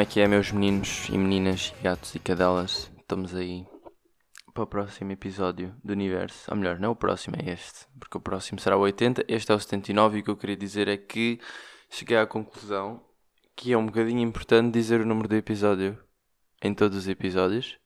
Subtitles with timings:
[0.00, 2.90] Como é que é, meus meninos e meninas, gatos e cadelas?
[2.98, 3.66] Estamos aí
[4.54, 6.50] para o próximo episódio do Universo.
[6.50, 9.54] Ou melhor, não o próximo é este, porque o próximo será o 80, este é
[9.54, 11.38] o 79 e o que eu queria dizer é que
[11.90, 13.04] cheguei à conclusão
[13.54, 16.02] que é um bocadinho importante dizer o número do episódio
[16.62, 17.78] em todos os episódios,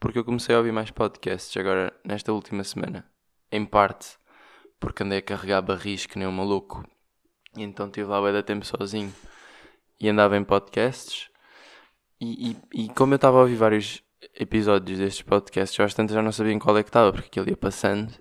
[0.00, 3.06] porque eu comecei a ouvir mais podcasts agora nesta última semana.
[3.52, 4.16] Em parte
[4.80, 6.88] porque andei a carregar barris que nem um maluco,
[7.54, 9.12] e então tive lá bem da tempo sozinho
[10.00, 11.33] e andava em podcasts.
[12.20, 14.02] E, e, e como eu estava a ouvir vários
[14.38, 17.28] episódios destes podcasts, eu às tantas já não sabia em qual é que estava, porque
[17.28, 18.12] aquilo ia passando.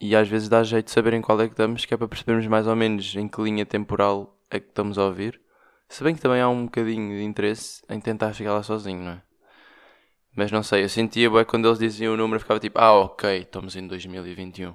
[0.00, 2.08] E às vezes dá jeito de saber em qual é que estamos, que é para
[2.08, 5.40] percebermos mais ou menos em que linha temporal é que estamos a ouvir.
[5.88, 9.12] Se bem que também há um bocadinho de interesse em tentar chegar lá sozinho, não
[9.12, 9.22] é?
[10.34, 13.38] Mas não sei, eu sentia bem quando eles diziam o número, ficava tipo, ah, ok,
[13.38, 14.74] estamos em 2021.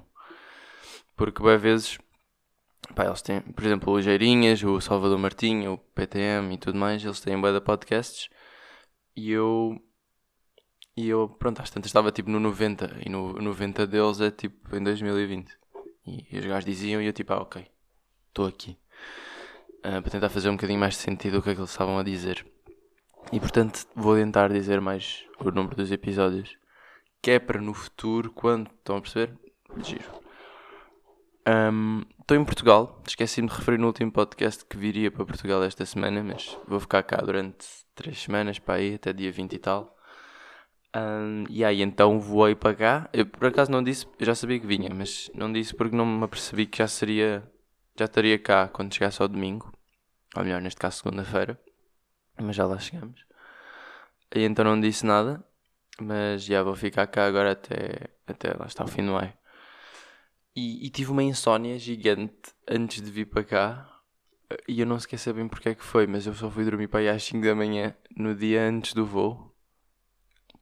[1.16, 1.98] Porque bem vezes,
[2.96, 7.04] pá, eles têm, por exemplo, o Geirinhas, o Salvador Martinho, o PTM e tudo mais,
[7.04, 8.28] eles têm bué de podcasts.
[9.14, 9.80] E eu,
[10.96, 14.74] e eu, pronto, às tantas estava tipo no 90, e no 90 deles é tipo
[14.74, 15.50] em 2020.
[16.06, 17.66] E, e os gajos diziam, e eu tipo, ah, ok,
[18.28, 18.78] estou aqui.
[19.78, 21.98] Uh, para tentar fazer um bocadinho mais de sentido o que é que eles estavam
[21.98, 22.46] a dizer.
[23.32, 26.56] E portanto vou tentar dizer mais o número dos episódios.
[27.20, 28.68] Que é para no futuro, quando.
[28.68, 29.38] Estão a perceber?
[29.78, 30.04] Giro.
[32.20, 33.00] Estou um, em Portugal.
[33.06, 37.02] Esqueci-me de referir no último podcast que viria para Portugal esta semana, mas vou ficar
[37.04, 39.96] cá durante 3 semanas para aí, até dia 20 e tal.
[40.94, 43.10] Um, e aí então voei para cá.
[43.12, 46.04] Eu por acaso não disse, eu já sabia que vinha, mas não disse porque não
[46.06, 47.42] me apercebi que já seria.
[47.98, 49.72] Já estaria cá quando chegasse ao domingo.
[50.36, 51.60] Ou melhor, neste caso segunda-feira.
[52.40, 53.24] Mas já lá chegamos.
[54.34, 55.44] E então não disse nada.
[56.00, 59.32] Mas já vou ficar cá agora até, até lá está o fim do maio.
[60.54, 63.91] E, e, tive uma insónia gigante antes de vir para cá.
[64.68, 67.00] E eu não sei bem porque é que foi, mas eu só fui dormir para
[67.00, 69.54] aí às 5 da manhã no dia antes do voo.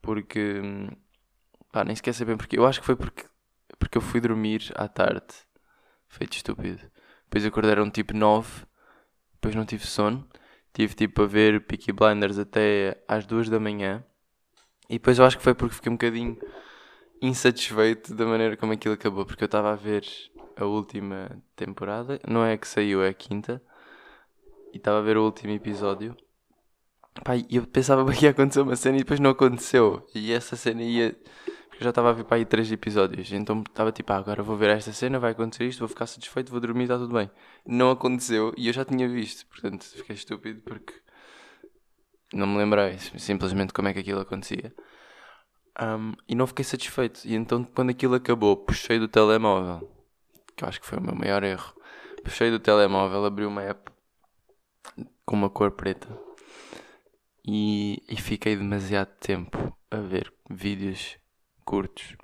[0.02, 0.60] Porque.
[1.72, 2.58] Pá, nem sequer sei bem porque.
[2.58, 3.24] Eu acho que foi porque,
[3.78, 5.34] porque eu fui dormir à tarde.
[6.08, 6.90] Feito estúpido.
[7.24, 8.66] Depois acordaram tipo 9.
[9.34, 10.28] Depois não tive sono.
[10.72, 14.04] Tive tipo a ver Peaky Blinders até às 2 da manhã.
[14.88, 16.36] E depois eu acho que foi porque fiquei um bocadinho
[17.22, 20.04] insatisfeito da maneira como aquilo acabou, porque eu estava a ver
[20.56, 23.62] a última temporada, não é que saiu, é a quinta,
[24.72, 26.16] e estava a ver o último episódio.
[27.24, 30.06] Pai, eu pensava que ia acontecer uma cena e depois não aconteceu.
[30.14, 31.16] E essa cena ia.
[31.68, 33.32] Porque eu já estava a ver para aí três episódios.
[33.32, 36.50] Então estava tipo, ah, agora vou ver esta cena, vai acontecer isto, vou ficar satisfeito,
[36.50, 37.30] vou dormir, está tudo bem.
[37.66, 39.46] Não aconteceu e eu já tinha visto.
[39.46, 40.94] Portanto, fiquei estúpido porque
[42.32, 44.72] não me lembrei simplesmente como é que aquilo acontecia.
[45.80, 47.20] Um, e não fiquei satisfeito.
[47.24, 49.90] E então, quando aquilo acabou, puxei do telemóvel,
[50.56, 51.74] que eu acho que foi o meu maior erro.
[52.22, 53.90] Puxei do telemóvel, abri uma app
[55.24, 56.08] com uma cor preta
[57.46, 61.18] e, e fiquei demasiado tempo a ver vídeos
[61.64, 62.16] curtos.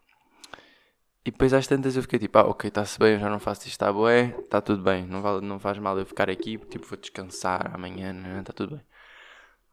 [1.24, 3.62] E depois às tantas eu fiquei tipo, ah, ok, está-se bem, eu já não faço
[3.62, 6.86] isto, está boé, está tudo bem, não, vale, não faz mal eu ficar aqui, tipo,
[6.86, 8.84] vou descansar amanhã, está tudo bem.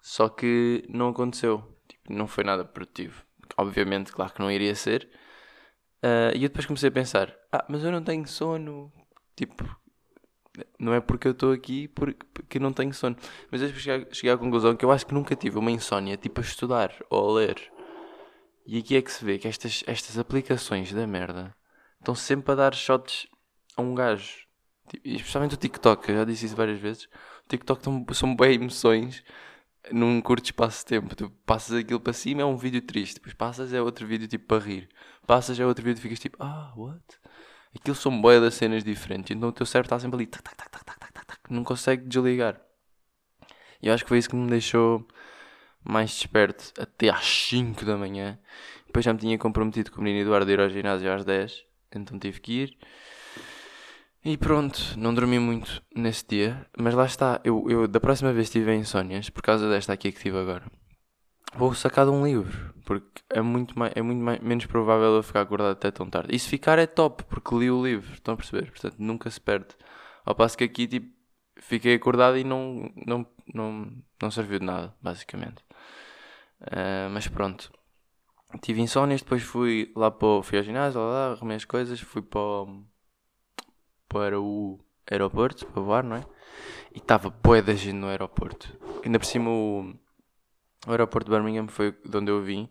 [0.02, 3.24] Só que não aconteceu, tipo, não foi nada produtivo
[3.58, 5.10] obviamente, claro que não iria ser.
[6.04, 8.92] Uh, e eu depois comecei a pensar: ah, mas eu não tenho sono.
[9.36, 9.64] Tipo,
[10.80, 13.16] não é porque eu estou aqui porque não tenho sono.
[13.52, 16.40] Mas eu cheguei, cheguei à conclusão que eu acho que nunca tive uma insónia tipo
[16.42, 17.72] a estudar ou a ler.
[18.66, 21.56] E aqui é que se vê que estas, estas aplicações da merda
[22.00, 23.28] estão sempre a dar shots
[23.76, 24.44] a um gajo.
[24.88, 27.06] Tipo, especialmente o TikTok, eu já disse isso várias vezes.
[27.46, 29.24] O TikTok tão, são bem emoções
[29.92, 31.16] num curto espaço de tempo.
[31.16, 33.16] Tu passas aquilo para cima, é um vídeo triste.
[33.16, 34.90] Depois passas, é outro vídeo tipo para rir.
[35.28, 37.04] Passas, é outro vídeo e ficas tipo, ah, what?
[37.76, 39.36] Aquilo são boia das cenas diferentes.
[39.36, 41.64] Então o teu cérebro está sempre ali, tac, tac, tac, tac, tac, tac, tac, não
[41.64, 42.60] consegue desligar.
[43.82, 45.06] E eu acho que foi isso que me deixou
[45.84, 48.40] mais desperto até às 5 da manhã.
[48.86, 51.66] Depois já me tinha comprometido com o menino Eduardo a ir ao ginásio às 10,
[51.94, 52.78] então tive que ir.
[54.24, 58.50] E pronto, não dormi muito nesse dia, mas lá está, eu, eu da próxima vez
[58.50, 60.64] tive insónias, por causa desta aqui que tive agora,
[61.56, 65.24] vou sacar de um livro, porque é muito, mais, é muito mais, menos provável eu
[65.24, 66.36] ficar acordado até tão tarde.
[66.36, 68.70] E se ficar é top, porque li o livro, estão a perceber?
[68.72, 69.76] Portanto, nunca se perde.
[70.26, 71.14] Ao passo que aqui, tipo,
[71.58, 73.92] fiquei acordado e não, não, não,
[74.22, 75.64] não serviu de nada, basicamente.
[76.62, 77.72] Uh, mas pronto.
[78.62, 82.22] Tive insónias, depois fui lá para fui ao ginásio, lá, lá arrumei as coisas, fui
[82.22, 82.84] para o
[84.08, 84.80] para o
[85.10, 86.24] aeroporto, para voar, não é?
[86.94, 88.78] E estava boa da gente no aeroporto.
[89.04, 89.96] Ainda por cima o,
[90.88, 92.70] o aeroporto de Birmingham foi de onde eu vim.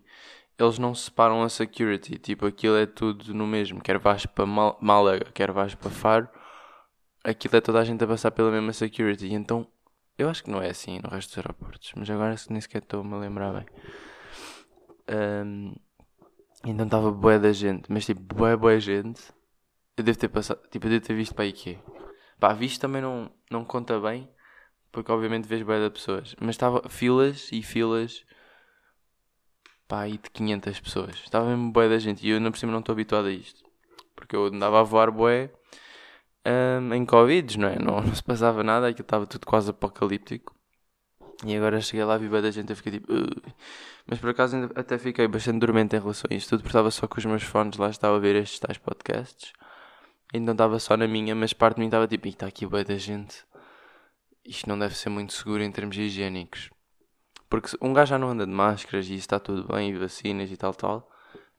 [0.59, 3.81] Eles não separam a security, tipo, aquilo é tudo no mesmo.
[3.81, 6.29] Quer vais para Málaga, quer vais para Faro,
[7.25, 9.33] aquilo é toda a gente a passar pela mesma security.
[9.33, 9.67] Então
[10.19, 13.15] Eu acho que não é assim no resto dos aeroportos, mas agora nem sequer estou-me
[13.15, 13.67] a lembrar bem.
[15.09, 15.75] Um,
[16.65, 19.23] então estava boa da gente, mas tipo, boa, boa gente.
[19.97, 21.79] Eu devo ter passado, tipo, eu devo ter visto para aí quê?
[22.39, 24.29] Pá, visto também não, não conta bem,
[24.93, 26.37] porque obviamente vejo boa de pessoas.
[26.41, 28.25] Mas estava filas e filas,
[29.89, 31.17] pá, aí de 500 pessoas.
[31.17, 33.65] Estava mesmo boa da gente e eu, ainda por cima, não estou habituado a isto.
[34.15, 35.51] Porque eu andava a voar boé
[36.47, 37.79] um, em Covid, não é?
[37.79, 40.55] Não, não se passava nada, aquilo estava tudo quase apocalíptico.
[41.45, 43.13] E agora cheguei lá, vi bem da gente, eu fiquei tipo.
[44.07, 46.91] Mas por acaso ainda até fiquei bastante dormente em relação a isto tudo, porque estava
[46.91, 49.53] só com os meus fones lá, estava a ver estes tais podcasts.
[50.33, 52.97] Então estava só na minha, mas parte de mim estava tipo, está aqui bem da
[52.97, 53.45] gente.
[54.45, 56.71] Isto não deve ser muito seguro em termos higiênicos.
[57.49, 60.51] Porque um gajo já não anda de máscaras e isso está tudo bem, e vacinas
[60.51, 61.11] e tal, tal.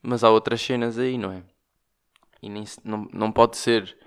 [0.01, 1.43] Mas há outras cenas aí, não é?
[2.41, 3.97] E nem, não, não pode ser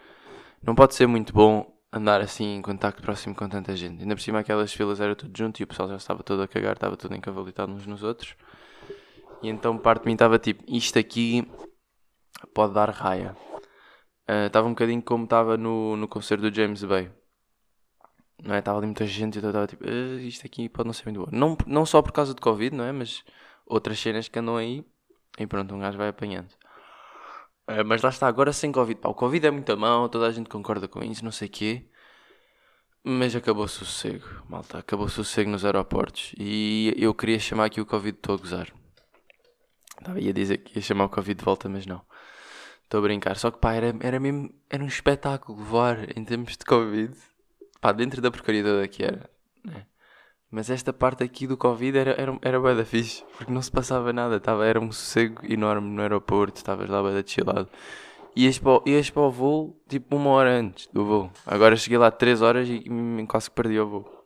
[0.62, 4.02] não pode ser muito bom andar assim em contacto próximo com tanta gente.
[4.02, 6.48] Ainda por cima aquelas filas era tudo junto e o pessoal já estava todo a
[6.48, 8.36] cagar, estava tudo encavalitado uns nos outros.
[9.42, 11.48] E então parte de mim estava tipo, isto aqui
[12.52, 13.36] pode dar raia.
[14.28, 17.10] Uh, estava um bocadinho como estava no, no concerto do James Bay.
[18.42, 18.58] Não é?
[18.58, 21.24] Estava ali muita gente e eu estava tipo, uh, isto aqui pode não ser muito
[21.24, 21.28] bom.
[21.36, 22.92] Não, não só por causa de Covid, não é?
[22.92, 23.24] Mas
[23.66, 24.84] outras cenas que andam aí
[25.38, 26.50] e pronto, um gajo vai apanhando.
[27.68, 29.00] Uh, mas lá está, agora sem Covid.
[29.00, 31.50] Pá, o Covid é muito mão, toda a gente concorda com isso, não sei o
[31.50, 31.86] quê.
[33.08, 34.78] Mas acabou o sossego, malta.
[34.78, 36.34] Acabou o sossego nos aeroportos.
[36.36, 38.72] E eu queria chamar aqui o Covid, estou a gozar.
[39.98, 42.02] Estava ia dizer que ia chamar o Covid de volta, mas não.
[42.82, 43.36] Estou a brincar.
[43.36, 44.52] Só que pá, era, era mesmo.
[44.68, 47.16] Era um espetáculo voar em termos de Covid.
[47.86, 49.30] Pá, dentro da porcaria toda que era.
[49.64, 49.86] Né?
[50.50, 54.12] Mas esta parte aqui do Covid era, era, era bué fixe, porque não se passava
[54.12, 57.68] nada, tava, era um sossego enorme no aeroporto, estavas lá bué da chillado.
[58.34, 61.30] Ias para, ias para o voo, tipo uma hora antes do voo.
[61.46, 62.82] Agora cheguei lá 3 horas e,
[63.28, 64.24] quase que perdi o voo.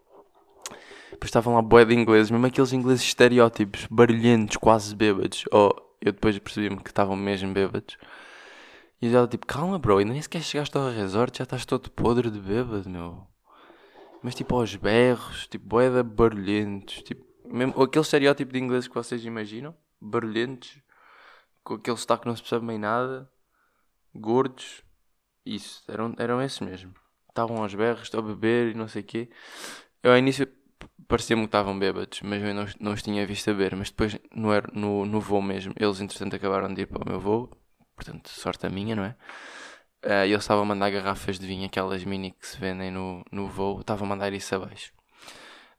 [1.11, 5.45] Depois estavam lá bué de ingleses, mesmo aqueles ingleses estereótipos, barulhentos, quase bêbados.
[5.53, 5.69] Oh,
[6.01, 7.99] eu depois percebi-me que estavam mesmo bêbados.
[9.03, 11.91] E eu já tipo, calma bro, ainda nem sequer chegaste ao resort, já estás todo
[11.91, 13.29] podre de bêbado, meu
[14.23, 19.25] mas tipo aos berros, tipo boeda barulhentos, tipo, mesmo aquele estereótipo de inglês que vocês
[19.25, 20.79] imaginam, barulhentos,
[21.63, 23.31] com aquele sotaque que não se percebe bem nada,
[24.15, 24.83] gordos,
[25.45, 26.95] isso, eram, eram esses mesmo.
[27.29, 29.31] Estavam aos berros, a beber e não sei o quê.
[30.03, 30.49] Eu ao início
[31.07, 33.77] parecia-me que estavam bêbados, mas eu não, não os tinha visto a beber.
[33.77, 37.21] Mas depois, no, no, no voo mesmo, eles entretanto acabaram de ir para o meu
[37.21, 37.51] voo,
[37.95, 39.17] portanto, sorte a minha, não é?
[40.05, 43.47] Uh, eles estavam a mandar garrafas de vinho, aquelas mini que se vendem no, no
[43.49, 44.93] voo, estavam a mandar isso abaixo.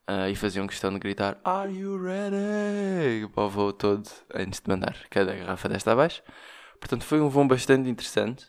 [0.08, 3.28] Uh, e faziam questão de gritar Are you ready?
[3.34, 6.22] para o voo todo, antes de mandar cada garrafa desta abaixo.
[6.80, 8.48] Portanto, foi um voo bastante interessante.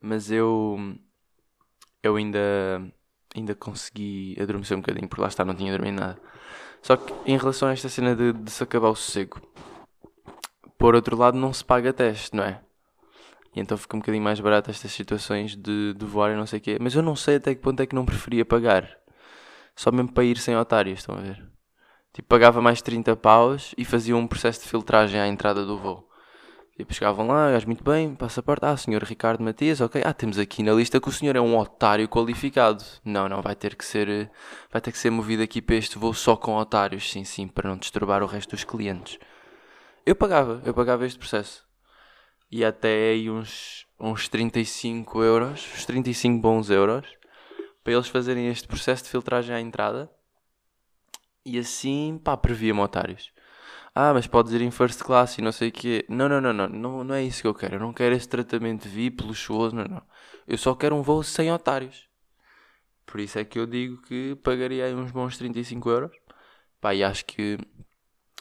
[0.00, 0.78] Mas eu.
[2.02, 2.38] Eu ainda.
[3.36, 6.18] Ainda consegui adormecer um bocadinho, por lá está, não tinha dormido nada.
[6.82, 9.40] Só que em relação a esta cena de, de se acabar o sossego,
[10.78, 12.62] por outro lado, não se paga teste, não é?
[13.58, 16.62] Então fica um bocadinho mais barato estas situações de, de voar e não sei o
[16.62, 16.78] quê.
[16.80, 18.88] Mas eu não sei até que ponto é que não preferia pagar.
[19.76, 21.44] Só mesmo para ir sem otários, estão a ver?
[22.12, 26.08] Tipo, pagava mais 30 paus e fazia um processo de filtragem à entrada do voo.
[26.76, 28.64] Tipo, chegavam lá, gajo muito bem, passaporte.
[28.64, 30.02] Ah, senhor Ricardo Matias, ok.
[30.04, 32.84] Ah, temos aqui na lista que o senhor é um otário qualificado.
[33.04, 34.30] Não, não, vai ter que ser,
[34.72, 37.68] vai ter que ser movido aqui para este voo só com otários, sim, sim, para
[37.68, 39.18] não disturbar o resto dos clientes.
[40.06, 41.67] Eu pagava, eu pagava este processo
[42.50, 47.06] e até aí uns, uns 35 euros, uns 35 bons euros,
[47.84, 50.10] para eles fazerem este processo de filtragem à entrada.
[51.44, 53.32] E assim, pá, previa-me otários.
[53.94, 56.04] Ah, mas podes ir em first class e não sei o quê.
[56.08, 57.76] Não, não, não, não, não, não é isso que eu quero.
[57.76, 60.02] Eu não quero esse tratamento VIP, luxuoso, não, não.
[60.46, 62.08] Eu só quero um voo sem otários.
[63.06, 66.16] Por isso é que eu digo que pagaria aí uns bons 35 euros.
[66.80, 67.58] Pá, e acho que,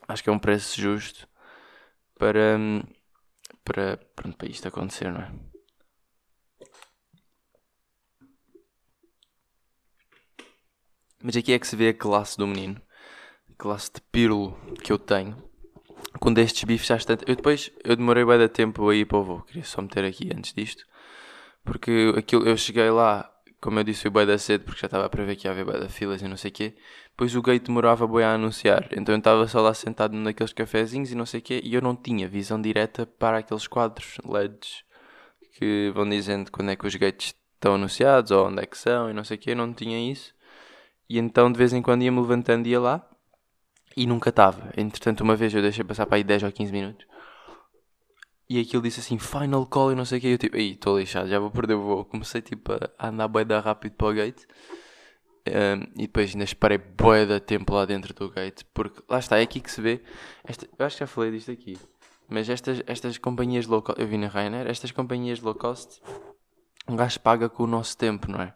[0.07, 1.27] acho que é um preço justo
[2.19, 2.81] para, hum,
[3.67, 5.31] para, pronto, para isto acontecer, não é?
[11.21, 12.81] Mas aqui é que se vê a classe do menino,
[13.49, 15.35] a classe de pirlo que eu tenho.
[16.19, 17.13] Com destes bifes já está.
[17.25, 20.05] Eu depois eu demorei bem de tempo a ir para o voo, queria só meter
[20.05, 20.85] aqui antes disto,
[21.65, 25.09] porque aquilo, eu cheguei lá como eu disse, fui bem da cedo porque já estava
[25.09, 26.77] para ver que ia haver bem da filas e não sei o quê.
[27.17, 30.53] Depois o gate demorava bem a anunciar, então eu estava só lá sentado num daqueles
[30.53, 34.19] cafezinhos e não sei o quê, e eu não tinha visão direta para aqueles quadros
[34.23, 34.83] LEDs
[35.57, 39.09] que vão dizendo quando é que os gates estão anunciados ou onde é que são
[39.09, 40.31] e não sei o quê, eu não tinha isso.
[41.09, 43.03] E então de vez em quando ia-me levantando e ia lá
[43.95, 44.71] e nunca estava.
[44.77, 47.07] Entretanto, uma vez eu deixei passar para aí 10 ou 15 minutos
[48.49, 50.27] e aquilo disse assim, final call e não sei o que.
[50.27, 52.05] E eu tipo, aí estou lixado, já vou perder o voo.
[52.05, 54.43] Comecei tipo a andar bem rápido para o gate.
[55.47, 59.39] Um, e depois ainda esperei boia de tempo lá dentro do gate, porque lá está,
[59.39, 60.01] é aqui que se vê.
[60.43, 61.77] Esta, eu acho que já falei disto aqui,
[62.27, 66.01] mas estas, estas companhias low cost, eu vi na Ryanair, estas companhias low cost,
[66.87, 68.53] um gajo paga com o nosso tempo, não é?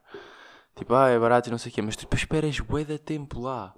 [0.76, 2.98] Tipo, ah, é barato e não sei o quê, mas tu depois esperas boia de
[2.98, 3.74] tempo lá.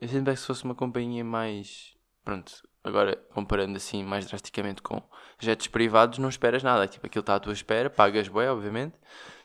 [0.00, 1.94] Eu sempre que se fosse uma companhia mais.
[2.24, 5.02] Pronto, agora comparando assim mais drasticamente com
[5.38, 6.88] jets privados, não esperas nada.
[6.88, 8.96] Tipo, aquilo está à tua espera, pagas bué, obviamente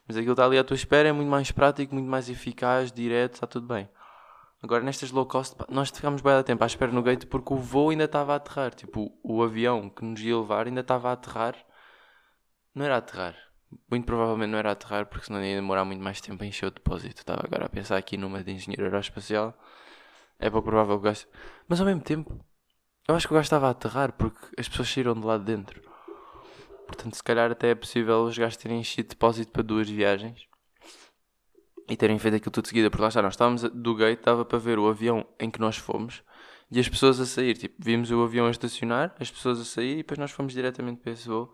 [0.08, 3.34] mas aquilo está ali à tua espera, é muito mais prático, muito mais eficaz, direto,
[3.34, 3.90] está tudo bem.
[4.62, 7.58] Agora nestas low cost, nós ficámos bem a tempo à espera no gate porque o
[7.58, 8.74] voo ainda estava a aterrar.
[8.74, 11.56] Tipo, o, avião que nos ia levar ainda estava a aterrar.
[12.74, 13.36] Não era a aterrar.
[13.90, 16.68] Muito provavelmente não era a aterrar porque senão ia demorar muito mais tempo a encher
[16.68, 17.22] o depósito.
[17.22, 19.54] Estava agora a pensar aqui numa de engenheiro aeroespacial.
[20.40, 21.28] É pouco provável que o gajo.
[21.68, 22.44] Mas ao mesmo tempo,
[23.08, 25.44] eu acho que o gajo estava a aterrar porque as pessoas saíram de lá de
[25.46, 25.87] dentro.
[26.88, 30.48] Portanto, se calhar até é possível os gajos terem enchido depósito para duas viagens
[31.90, 32.90] e terem feito aquilo tudo de seguida.
[32.90, 35.78] Porque lá está, nós estávamos do gate, estava para ver o avião em que nós
[35.78, 36.24] fomos
[36.72, 37.58] e as pessoas a sair.
[37.58, 41.02] Tipo, vimos o avião a estacionar, as pessoas a sair e depois nós fomos diretamente
[41.02, 41.54] para esse voo.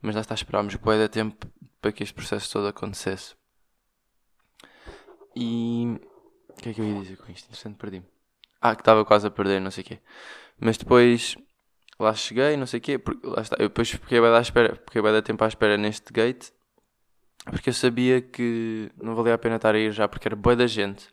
[0.00, 1.46] Mas lá está, esperámos bué de tempo
[1.80, 3.34] para que este processo todo acontecesse.
[5.36, 5.98] E.
[6.48, 7.46] O que é que eu ia dizer com isto?
[7.46, 8.06] Interessante, perdi-me.
[8.60, 9.98] Ah, que estava quase a perder, não sei o quê.
[10.58, 11.36] Mas depois
[11.98, 12.98] Lá cheguei, não sei o quê.
[12.98, 13.56] Porque, lá está.
[13.58, 16.50] Eu depois fiquei bem, espera, fiquei bem da tempo à espera neste gate.
[17.44, 20.56] Porque eu sabia que não valia a pena estar a ir já porque era boa
[20.56, 21.08] da gente.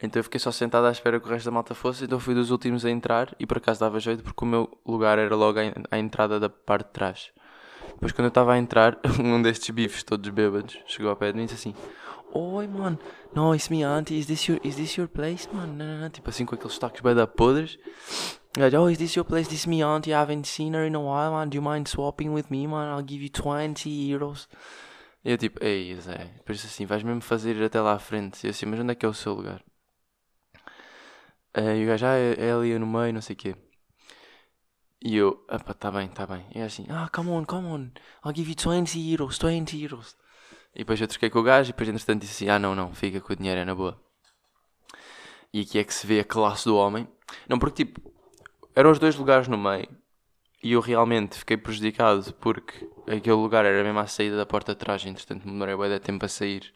[0.00, 2.04] Então eu fiquei só sentado à espera que o resto da malta fosse.
[2.04, 5.18] Então fui dos últimos a entrar e por acaso dava jeito porque o meu lugar
[5.18, 5.58] era logo
[5.90, 7.32] à entrada da parte de trás.
[7.98, 11.36] Depois quando eu estava a entrar, um destes bifes todos bêbados chegou ao pé de
[11.36, 11.74] mim e disse assim:
[12.32, 12.96] Oi, mano,
[13.34, 15.66] no, it's me, auntie, is this your, is this your place, man?
[15.66, 16.08] Não, não, não.
[16.08, 17.76] Tipo assim com aqueles toques bem da podres.
[18.56, 19.48] Like, oh, is this your place?
[19.48, 20.12] This is me auntie.
[20.12, 21.48] I haven't seen her in a while, man.
[21.48, 22.96] Do you mind swapping with me, man?
[22.96, 24.48] I'll give you 20 euros.
[25.24, 28.44] E eu tipo, ei, Zé, isso assim, vais mesmo fazer ir até lá à frente.
[28.44, 29.60] E eu assim, mas onde é que é o seu lugar?
[31.56, 33.56] Uh, e o gajo, ah, é, é ali no meio, não sei o quê.
[35.00, 36.44] E eu, opa, tá bem, tá bem.
[36.54, 37.90] E eu assim, ah, come on, come on.
[38.24, 40.16] I'll give you 20 euros, 20 euros.
[40.74, 42.92] E depois eu troquei com o gajo e depois entretanto disse assim, ah, não, não,
[42.94, 44.00] fica com o dinheiro, é na boa.
[45.52, 47.08] E aqui é que se vê a classe do homem.
[47.48, 48.12] Não, porque tipo,
[48.74, 49.88] eram os dois lugares no meio.
[50.62, 54.78] E eu realmente fiquei prejudicado porque aquele lugar era mesmo à saída da porta de
[54.78, 55.04] trás.
[55.06, 56.74] Entretanto, me demorei bem de tempo a sair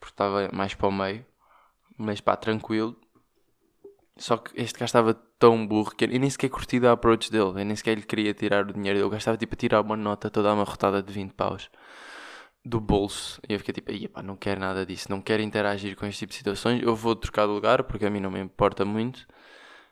[0.00, 1.24] porque estava mais para o meio.
[1.96, 2.96] Mas pá, tranquilo.
[4.16, 7.60] Só que este gajo estava tão burro que eu nem sequer curti a approach dele.
[7.60, 8.98] Eu nem sequer lhe queria tirar o dinheiro.
[8.98, 11.70] Eu gastava tipo a tirar uma nota toda amarrotada de 20 paus
[12.64, 13.40] do bolso.
[13.48, 15.10] E eu fiquei tipo, pá, não quero nada disso.
[15.10, 16.82] Não quero interagir com este tipo de situações.
[16.82, 19.26] Eu vou trocar de lugar porque a mim não me importa muito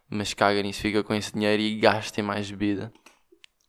[0.09, 2.93] mas caga nisso, fica com esse dinheiro e gasta em mais bebida.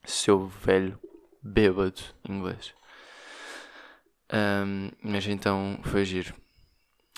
[0.04, 1.00] Seu velho
[1.42, 2.74] bêbado inglês.
[4.32, 6.34] Um, mas então foi giro.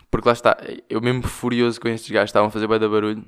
[0.09, 0.57] Porque lá está,
[0.89, 3.25] eu mesmo furioso com estes gajos, estavam a fazer bem da barulho.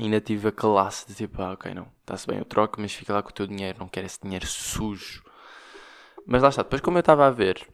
[0.00, 3.12] Ainda tive a classe de tipo, ah, ok, não, está-se bem, eu troco, mas fica
[3.12, 5.22] lá com o teu dinheiro, não quero esse dinheiro sujo.
[6.26, 7.68] Mas lá está, depois como eu estava a ver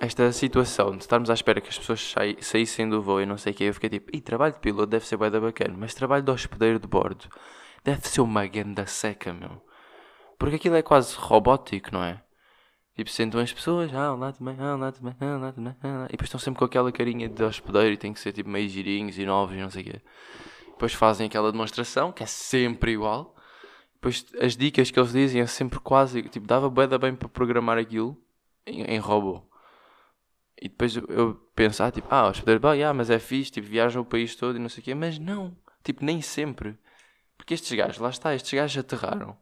[0.00, 3.52] esta situação de estarmos à espera que as pessoas saíssem do voo e não sei
[3.52, 5.94] o que, eu fiquei tipo, e trabalho de piloto deve ser bem da bacana, mas
[5.94, 7.28] trabalho de hospedeiro de bordo
[7.82, 9.60] deve ser uma ganda seca, meu.
[10.38, 12.22] Porque aquilo é quase robótico, não é?
[12.94, 16.06] Tipo, sentam as pessoas, ah, lá também, ah, lá também, ah, lá também, ah, lá.
[16.06, 18.68] E depois estão sempre com aquela carinha de hospedeiro e tem que ser tipo meio
[18.68, 20.00] girinhos e novos e não sei o quê.
[20.74, 23.34] Depois fazem aquela demonstração, que é sempre igual.
[23.94, 27.78] Depois as dicas que eles dizem é sempre quase, tipo, dava bem, bem para programar
[27.78, 28.16] aquilo
[28.66, 29.42] em, em robô.
[30.60, 34.02] E depois eu pensar, ah, tipo, ah, hospedeiro, ah, yeah, mas é fixe, tipo, viajam
[34.02, 36.78] o país todo e não sei o quê, mas não, tipo, nem sempre.
[37.36, 39.36] Porque estes gajos, lá está, estes gajos aterraram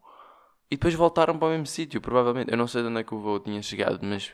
[0.72, 2.50] e depois voltaram para o mesmo sítio, provavelmente.
[2.50, 4.32] Eu não sei de onde é que o voo tinha chegado, mas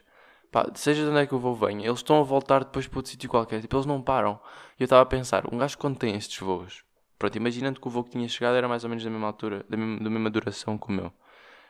[0.52, 3.00] pá, seja de onde é que o voo venha, eles estão a voltar depois para
[3.00, 4.40] outro sítio qualquer, tipo, eles não param.
[4.78, 6.84] E eu estava a pensar, um gajo quando tem estes voos,
[7.18, 9.64] pronto, imaginando que o voo que tinha chegado era mais ou menos da mesma altura,
[9.68, 11.12] da mesma, da mesma duração que o meu.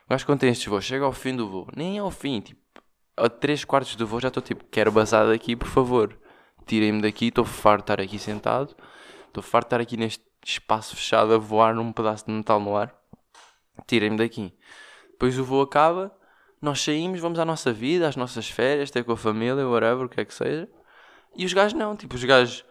[0.08, 2.60] Gajo quando tem estes voos, chega ao fim do voo, nem ao fim, tipo,
[3.18, 6.18] a 3 quartos do voo já estou tipo, quero basar daqui, por favor.
[6.66, 8.76] Tirem-me daqui, estou farto de estar aqui sentado.
[9.26, 12.76] Estou farto de estar aqui neste espaço fechado a voar num pedaço de metal no
[12.76, 12.94] ar.
[13.86, 14.54] Tirem-me daqui.
[15.10, 16.14] Depois o voo acaba,
[16.60, 20.08] nós saímos, vamos à nossa vida, às nossas férias, ter com a família, whatever, o
[20.08, 20.68] que é que seja.
[21.36, 22.64] E os gajos não, tipo, os gajos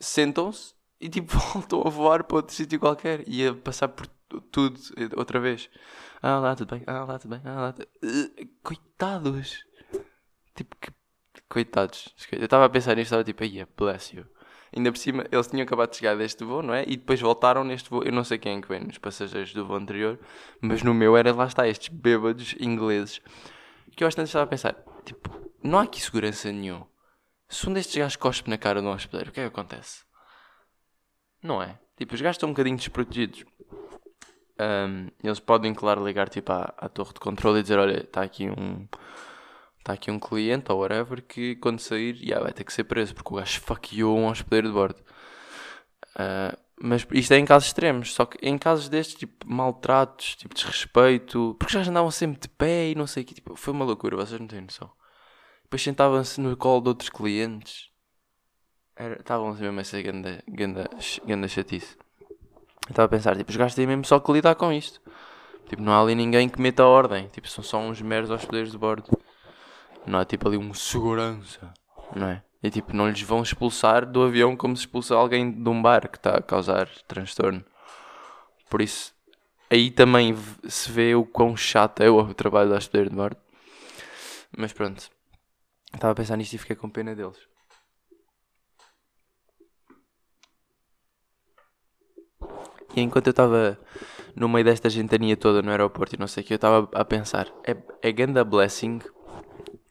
[0.00, 4.06] sentam-se e tipo voltam a voar para outro sítio qualquer e a passar por
[4.50, 4.78] tudo
[5.16, 5.70] outra vez.
[6.22, 7.72] Ah lá, tudo bem, ah lá, tudo bem, ah lá.
[7.72, 7.88] Tudo...
[8.02, 9.64] Uh, coitados!
[10.54, 10.90] Tipo, que...
[11.48, 12.14] coitados.
[12.32, 14.26] Eu estava a pensar nisto, estava tipo, aí, bless you.
[14.74, 16.82] Ainda por cima, eles tinham acabado de chegar deste voo, não é?
[16.86, 18.02] E depois voltaram neste voo.
[18.02, 20.18] Eu não sei quem é que vem nos passageiros do voo anterior,
[20.60, 23.20] mas no meu era, lá está, estes bêbados ingleses.
[23.96, 25.30] Que eu bastante estava a pensar, tipo,
[25.62, 26.84] não há aqui segurança nenhum.
[27.48, 30.04] Se um destes gajos cospe na cara de um hospedeiro, o que é que acontece?
[31.46, 31.78] Não é?
[31.96, 33.44] Tipo, os gajos estão um bocadinho desprotegidos.
[34.58, 38.22] Um, eles podem, claro, ligar tipo, à, à torre de controle e dizer: Olha, está
[38.22, 38.86] aqui um.
[39.78, 43.14] Está aqui um cliente ou whatever que quando sair yeah, vai ter que ser preso
[43.14, 45.00] porque o gajo esfaqueou um hospedeiro de bordo.
[46.16, 50.54] Uh, mas isto é em casos extremos, só que em casos destes, tipo, maltratos, tipo,
[50.54, 53.84] desrespeito, porque já andavam sempre de pé e não sei o que, tipo, foi uma
[53.84, 54.90] loucura, vocês não têm noção.
[55.62, 57.90] Depois sentavam-se no colo de outros clientes.
[58.98, 60.88] Estavam-se mesmo a ser ganda, ganda,
[61.26, 61.96] ganda chatice.
[62.88, 65.00] Estava a pensar, tipo, os gajos têm mesmo só que lidar com isto.
[65.68, 67.26] Tipo, não há ali ninguém que meta a ordem.
[67.28, 69.10] Tipo, são só uns meros hospedeiros de bordo.
[70.06, 71.74] Não há tipo ali um segurança,
[72.14, 72.42] não é?
[72.62, 76.08] E tipo, não lhes vão expulsar do avião como se expulsa alguém de um bar
[76.08, 77.64] que está a causar transtorno.
[78.70, 79.12] Por isso,
[79.68, 80.34] aí também
[80.68, 83.36] se vê o quão chato é o trabalho da hospedeiro de bordo.
[84.56, 85.10] Mas pronto.
[85.92, 87.38] Estava a pensar nisto e fiquei com pena deles.
[92.96, 93.78] E enquanto eu estava
[94.34, 97.04] no meio desta gentania toda no aeroporto e não sei o que, eu estava a
[97.04, 99.00] pensar: é, é ganda blessing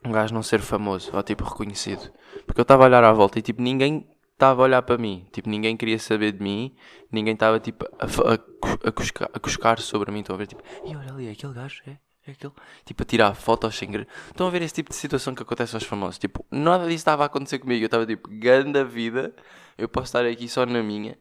[0.03, 2.11] um gajo não ser famoso ou tipo reconhecido.
[2.45, 5.25] Porque eu estava a olhar à volta e tipo ninguém estava a olhar para mim.
[5.31, 6.75] Tipo, ninguém queria saber de mim,
[7.11, 10.19] ninguém estava tipo a, a, a, cuscar, a cuscar sobre mim.
[10.19, 11.97] Estão a ver tipo, e olha ali, é aquele gajo, é,
[12.27, 12.53] é aquele.
[12.85, 14.07] Tipo, a tirar fotos sem querer.
[14.27, 16.19] Estão a ver esse tipo de situação que acontece aos famosos.
[16.19, 17.83] Tipo, nada disso estava a acontecer comigo.
[17.83, 19.33] Eu estava tipo, grande vida,
[19.77, 21.17] eu posso estar aqui só na minha.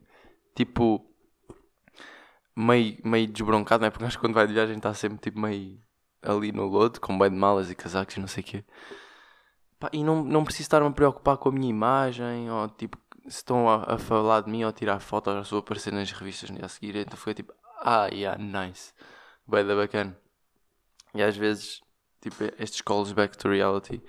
[0.55, 1.05] Tipo,
[2.57, 3.91] meio, meio desbroncado, não é?
[3.91, 5.81] Porque acho que quando vai de viagem está sempre tipo meio
[6.23, 8.65] ali no lodo, com bem de malas e casacos e não sei o quê.
[9.79, 13.37] Pá, e não, não preciso estar-me a preocupar com a minha imagem, ou tipo, se
[13.39, 16.51] estão a, a falar de mim ou a tirar ou se vou aparecer nas revistas
[16.51, 16.97] no dia a seguir.
[16.97, 18.93] Então foi tipo, ah, yeah, nice.
[19.47, 20.17] Bem da bacana.
[21.15, 21.81] E às vezes,
[22.21, 24.03] tipo, estes calls back to reality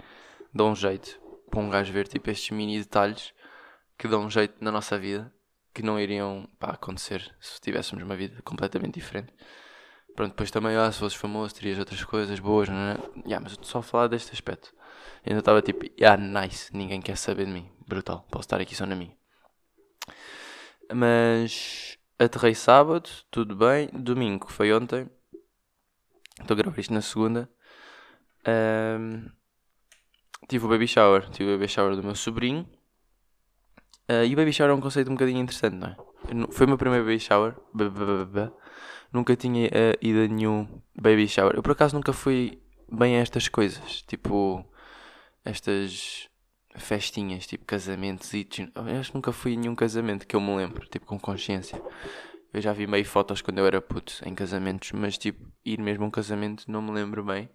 [0.53, 3.33] dão um jeito para um gajo ver, tipo, estes mini detalhes
[3.97, 5.33] que dão um jeito na nossa vida
[5.75, 9.33] que não iriam pá, acontecer se tivéssemos uma vida completamente diferente.
[10.15, 12.97] Pronto, depois também, ah, se fosses famoso, terias outras coisas boas, não é?
[13.25, 14.73] Yeah, mas eu estou só a falar deste aspecto.
[15.25, 17.69] Eu ainda estava tipo, ah, nice, ninguém quer saber de mim.
[17.85, 19.15] Brutal, posso estar aqui só na minha.
[20.93, 23.89] Mas aterrei sábado, tudo bem.
[23.91, 25.09] Domingo foi ontem.
[26.39, 27.49] Estou a gravar isto na segunda.
[28.47, 29.29] Um,
[30.47, 31.29] tive o baby shower.
[31.31, 32.65] Tive o baby shower do meu sobrinho.
[34.09, 35.95] Uh, e o baby shower é um conceito um bocadinho interessante, não é?
[36.51, 37.55] Foi o meu primeiro baby shower.
[37.73, 38.51] B -b -b
[39.11, 41.55] nunca tinha uh, ido a nenhum baby shower.
[41.55, 44.65] Eu por acaso nunca fui bem a estas coisas, tipo
[45.43, 46.29] estas
[46.75, 50.55] festinhas, tipo casamentos e eu acho que nunca fui a nenhum casamento que eu me
[50.55, 51.81] lembro, tipo com consciência.
[52.53, 56.05] Eu já vi meio fotos quando eu era puto em casamentos, mas tipo, ir mesmo
[56.05, 57.49] a um casamento não me lembro bem.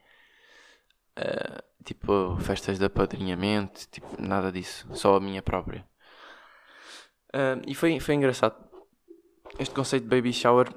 [1.18, 5.84] Uh, tipo, festas de apadrinhamento, tipo, nada disso, só a minha própria.
[7.34, 8.56] Uh, e foi, foi engraçado.
[9.58, 10.68] Este conceito de baby shower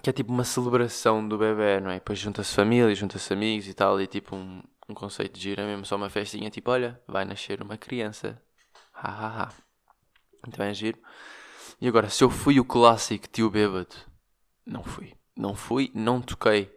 [0.00, 1.94] que é tipo uma celebração do bebê, não é?
[1.94, 5.66] Depois junta-se família, junta-se amigos e tal, e tipo um, um conceito de gira é
[5.66, 8.40] mesmo, só uma festinha, tipo, olha, vai nascer uma criança.
[8.92, 9.52] Ha ha ha.
[10.46, 10.98] Então é giro.
[11.80, 13.94] E agora, se eu fui o clássico tio bêbado,
[14.66, 15.14] não fui.
[15.36, 16.72] Não fui, não toquei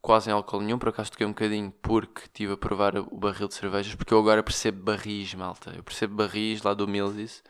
[0.00, 3.48] quase em álcool nenhum, por acaso toquei um bocadinho porque estive a provar o barril
[3.48, 5.72] de cervejas, porque eu agora percebo barris, malta.
[5.74, 7.42] Eu percebo barris lá do Mills.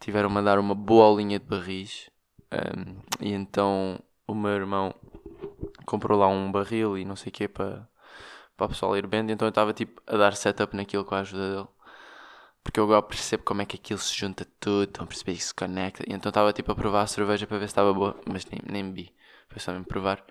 [0.00, 2.10] Tiveram-me a dar uma boa aulinha de barris.
[2.52, 4.94] Um, e então o meu irmão
[5.84, 7.88] comprou lá um barril e não sei o que para,
[8.56, 9.20] para o pessoal ir bem.
[9.30, 11.68] Então eu estava tipo a dar setup naquilo com a ajuda dele.
[12.62, 15.44] Porque eu agora percebo como é que aquilo se junta tudo, estão a perceber que
[15.44, 16.02] se conecta.
[16.08, 18.60] E então estava tipo a provar a cerveja para ver se estava boa, mas nem,
[18.64, 19.12] nem vi.
[19.48, 20.24] Foi só mesmo provar.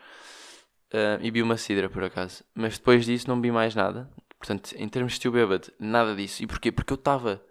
[0.91, 2.43] Uh, e vi uma cidra por acaso.
[2.55, 4.09] Mas depois disso não vi mais nada.
[4.39, 6.43] Portanto, em termos de tio bêbado, nada disso.
[6.43, 6.71] E porquê?
[6.71, 7.41] Porque eu estava.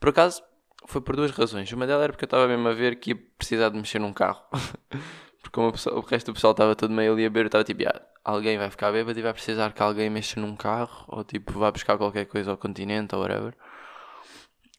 [0.00, 0.42] Por acaso,
[0.86, 1.70] foi por duas razões.
[1.72, 4.12] Uma delas era porque eu estava mesmo a ver que ia precisar de mexer num
[4.12, 4.44] carro.
[5.42, 8.02] Porque o resto do pessoal estava todo meio ali a beber, eu estava tipo, ah,
[8.24, 11.70] alguém vai ficar bêbado e vai precisar que alguém mexa num carro, ou tipo, vá
[11.70, 13.54] buscar qualquer coisa ao continente ou whatever.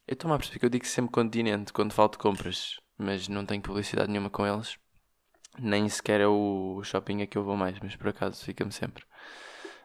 [0.08, 3.46] Eu estou-me a perceber que eu digo sempre continente quando falo de compras, mas não
[3.46, 4.78] tenho publicidade nenhuma com eles.
[5.60, 9.04] Nem sequer é o shopping a que eu vou mais, mas por acaso fica-me sempre.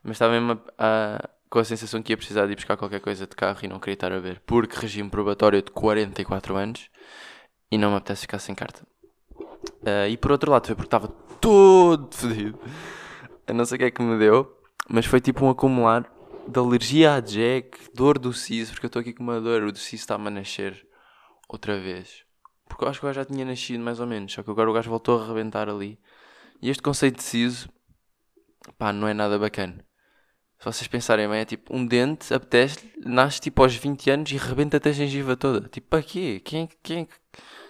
[0.02, 3.26] Mas estava mesmo a, com a sensação que ia precisar de ir buscar qualquer coisa
[3.26, 6.88] de carro e não queria estar a ver, porque regime probatório de 44 anos
[7.70, 8.86] e não me apetece ficar sem carta.
[9.82, 11.08] Uh, e por outro lado foi porque estava
[11.40, 12.58] todo fedido.
[13.48, 14.56] Eu não sei o que é que me deu,
[14.88, 16.08] mas foi tipo um acumular
[16.46, 19.72] de alergia à Jack, dor do siso, porque eu estou aqui com uma dor, o
[19.72, 20.86] do siso está-me a nascer
[21.48, 22.24] outra vez.
[22.68, 24.72] Porque eu acho que gajo já tinha nascido mais ou menos, só que agora o
[24.72, 25.98] gajo voltou a arrebentar ali.
[26.62, 27.68] E este conceito de siso,
[28.78, 29.84] pá, não é nada bacana.
[30.60, 34.36] Se vocês pensarem bem, é tipo um dente, apetece nasce tipo aos 20 anos e
[34.36, 35.66] rebenta-te a gengiva toda.
[35.66, 36.38] Tipo, para quê?
[36.44, 37.08] Quem, quem.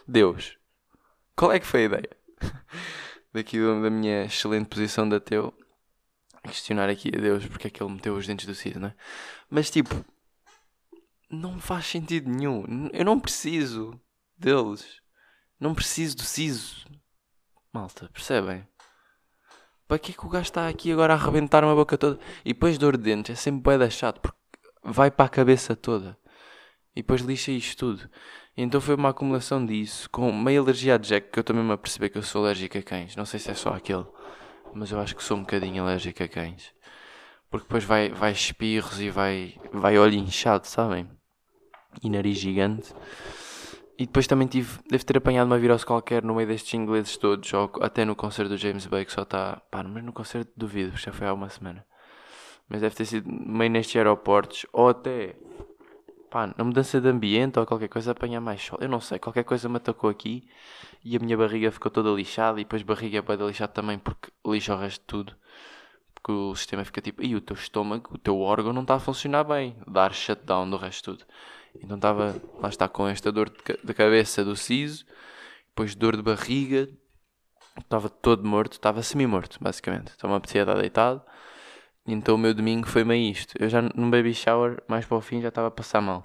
[0.09, 0.59] Deus.
[1.37, 2.11] Qual é que foi a ideia?
[3.33, 5.55] Daqui da minha excelente posição de ateu,
[6.43, 8.95] questionar aqui a Deus porque é que ele meteu os dentes do siso, não é?
[9.49, 10.05] Mas tipo,
[11.31, 12.91] não faz sentido nenhum.
[12.93, 14.01] Eu não preciso
[14.37, 15.01] deles.
[15.61, 16.85] Não preciso do siso.
[17.73, 18.67] Malta, percebem?
[19.91, 22.17] Para que é que o gajo está aqui agora a arrebentar uma boca toda?
[22.45, 24.39] E depois dor de dentes é sempre da chato porque
[24.85, 26.17] vai para a cabeça toda.
[26.95, 28.09] E depois lixa isto tudo.
[28.57, 31.73] E então foi uma acumulação disso, com meio alergia a Jack, que eu também me
[31.73, 33.17] apercebi que eu sou alérgico a cães.
[33.17, 34.07] Não sei se é só aquele,
[34.73, 36.73] mas eu acho que sou um bocadinho alérgico a cães.
[37.51, 41.11] Porque depois vai, vai espirros e vai, vai olho inchado, sabem?
[42.01, 42.95] E nariz gigante.
[44.01, 47.53] E depois também tive, devo ter apanhado uma virose qualquer no meio destes ingleses todos,
[47.53, 49.61] ou até no concerto do James Bay, que só está.
[49.71, 51.85] Pá, mas no concerto duvido, já foi há uma semana.
[52.67, 55.37] Mas deve ter sido meio nestes aeroportos, ou até.
[56.31, 58.79] Pá, na mudança de ambiente ou qualquer coisa apanhar mais sol.
[58.81, 60.49] Eu não sei, qualquer coisa me atacou aqui
[61.05, 64.31] e a minha barriga ficou toda lixada e depois barriga é toda lixada também porque
[64.47, 65.37] lixa o resto de tudo.
[66.15, 68.99] Porque o sistema fica tipo, e o teu estômago, o teu órgão não está a
[68.99, 71.31] funcionar bem, dar shutdown do resto de tudo.
[71.77, 75.05] Então estava, lá está, com esta dor de cabeça do siso,
[75.69, 76.89] depois dor de barriga,
[77.79, 80.13] estava todo morto, estava semi-morto, basicamente.
[80.23, 81.23] Me apetecia estar deitado.
[82.07, 83.55] Então o meu domingo foi meio isto.
[83.59, 86.25] Eu já num baby shower, mais para o fim, já estava a passar mal.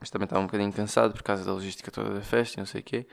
[0.00, 2.66] Mas também estava um bocadinho cansado por causa da logística toda da festa e não
[2.66, 3.06] sei o quê.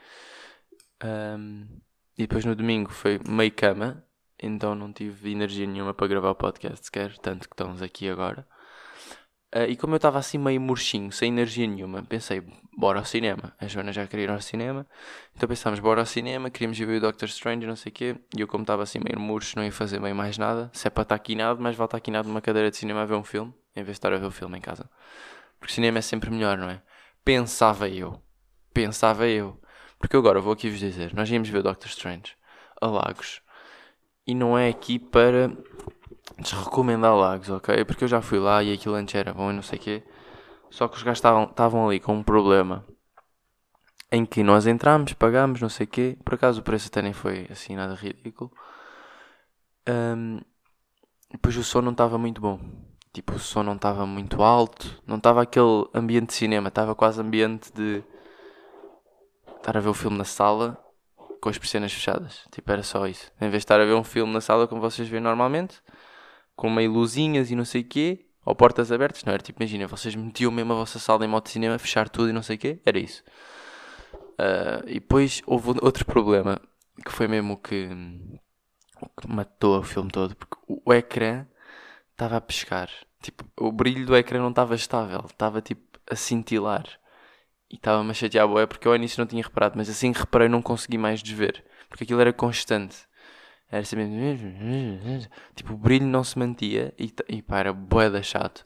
[1.04, 1.80] Um,
[2.18, 4.04] e depois no domingo foi meio cama,
[4.38, 8.46] então não tive energia nenhuma para gravar o podcast sequer, tanto que estamos aqui agora.
[9.54, 12.40] Uh, e como eu estava assim meio murchinho, sem energia nenhuma, pensei,
[12.76, 13.52] bora ao cinema.
[13.58, 14.86] A Joana já queria ir ao cinema,
[15.34, 18.16] então pensámos, bora ao cinema, queríamos ir ver o Doctor Strange, não sei o quê.
[18.36, 20.70] E eu, como estava assim meio murcho, não ia fazer bem mais nada.
[20.72, 23.14] Se é para estar quinado, mas vale estar quinado numa cadeira de cinema a ver
[23.14, 24.88] um filme, em vez de estar a ver o filme em casa.
[25.58, 26.80] Porque cinema é sempre melhor, não é?
[27.24, 28.22] Pensava eu.
[28.72, 29.60] Pensava eu.
[29.98, 32.36] Porque agora vou aqui vos dizer, nós íamos ver o Doctor Strange
[32.80, 33.42] a Lagos.
[34.26, 35.50] E não é aqui para
[36.38, 37.84] desrecomendar Lagos, ok?
[37.84, 40.02] Porque eu já fui lá e aquilo antes era bom e não sei o quê.
[40.70, 42.84] Só que os gajos estavam ali com um problema
[44.12, 46.18] em que nós entramos, pagámos, não sei o quê.
[46.24, 48.52] Por acaso o preço até nem foi assim nada ridículo.
[49.88, 50.40] Um,
[51.30, 52.60] depois o som não estava muito bom.
[53.12, 55.00] Tipo, o som não estava muito alto.
[55.06, 56.68] Não estava aquele ambiente de cinema.
[56.68, 58.02] Estava quase ambiente de
[59.56, 60.76] estar a ver o filme na sala
[61.40, 62.44] com as persianas fechadas.
[62.50, 63.30] Tipo, era só isso.
[63.36, 65.80] Em vez de estar a ver um filme na sala como vocês veem normalmente,
[66.60, 69.86] com meio luzinhas e não sei o quê, ou portas abertas, não era tipo, imagina,
[69.86, 72.56] vocês metiam mesmo a vossa sala em modo de cinema, fechar tudo e não sei
[72.56, 73.24] o quê, era isso.
[74.38, 76.60] Uh, e depois houve outro problema,
[77.02, 77.88] que foi mesmo o que,
[79.00, 81.46] o que matou o filme todo, porque o, o ecrã
[82.12, 82.90] estava a pescar.
[83.22, 86.84] Tipo, o brilho do ecrã não estava estável, estava tipo a cintilar.
[87.70, 90.20] E estava-me a chatear boé porque eu ao início não tinha reparado, mas assim que
[90.20, 91.64] reparei não consegui mais desver.
[91.88, 92.96] Porque aquilo era constante.
[93.70, 94.08] Era sempre.
[95.54, 98.64] Tipo, o brilho não se mantia e, e pá, era boeda chato.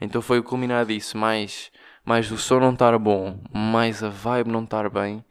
[0.00, 1.70] Então foi o culminar disso, mais,
[2.04, 5.24] mais o som não estar bom, mais a vibe não estar bem.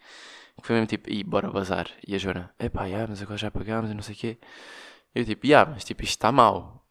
[0.62, 1.88] Foi mesmo tipo, e bora bazar.
[2.08, 4.38] E a Joana, epá, yeah, mas agora já pagámos e não sei o quê.
[5.16, 6.86] Eu tipo, yeah, mas tipo, isto está mal.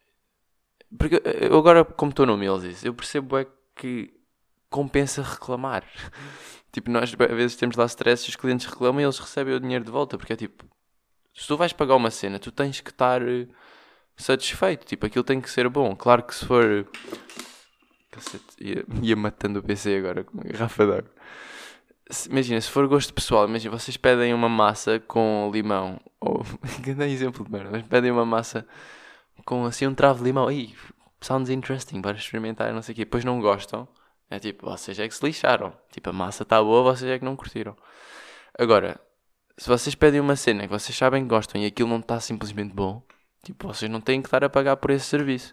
[0.99, 4.13] Porque eu agora, como estou no Mills, eu percebo é que
[4.71, 5.85] compensa reclamar.
[6.73, 9.61] tipo, nós às vezes temos lá stress e os clientes reclamam e eles recebem o
[9.61, 10.65] dinheiro de volta, porque é tipo,
[11.39, 13.47] se tu vais pagar uma cena, tu tens que estar eh,
[14.17, 14.85] satisfeito.
[14.85, 15.95] Tipo, aquilo tem que ser bom.
[15.95, 16.85] Claro que se for.
[18.11, 21.11] Cacete, ia, ia matando o PC agora com uma garrafa de água.
[22.29, 26.43] Imagina, se for gosto pessoal, imagina, vocês pedem uma massa com limão, ou,
[27.01, 28.67] é exemplo de merda, mas pedem uma massa
[29.45, 30.75] com assim um travo de limão, Ih,
[31.21, 33.87] sounds interesting, para experimentar, não sei o quê, depois não gostam,
[34.31, 37.25] é tipo, vocês é que se lixaram, tipo, a massa está boa, vocês é que
[37.27, 37.77] não curtiram.
[38.59, 38.99] Agora,
[39.59, 42.73] se vocês pedem uma cena que vocês sabem que gostam e aquilo não está simplesmente
[42.73, 43.03] bom,
[43.45, 45.53] tipo, vocês não têm que estar a pagar por esse serviço.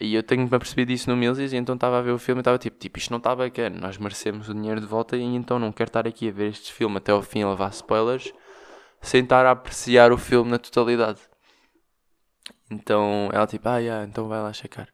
[0.00, 2.42] E eu tenho-me percebido isso no Mills e então estava a ver o filme e
[2.42, 5.60] estava tipo, tipo, isto não está bacana, nós merecemos o dinheiro de volta e então
[5.60, 8.32] não quero estar aqui a ver este filme até ao fim a levar spoilers
[9.00, 11.20] sem estar a apreciar o filme na totalidade.
[12.68, 14.88] Então ela tipo, ah, yeah, então vai lá checar.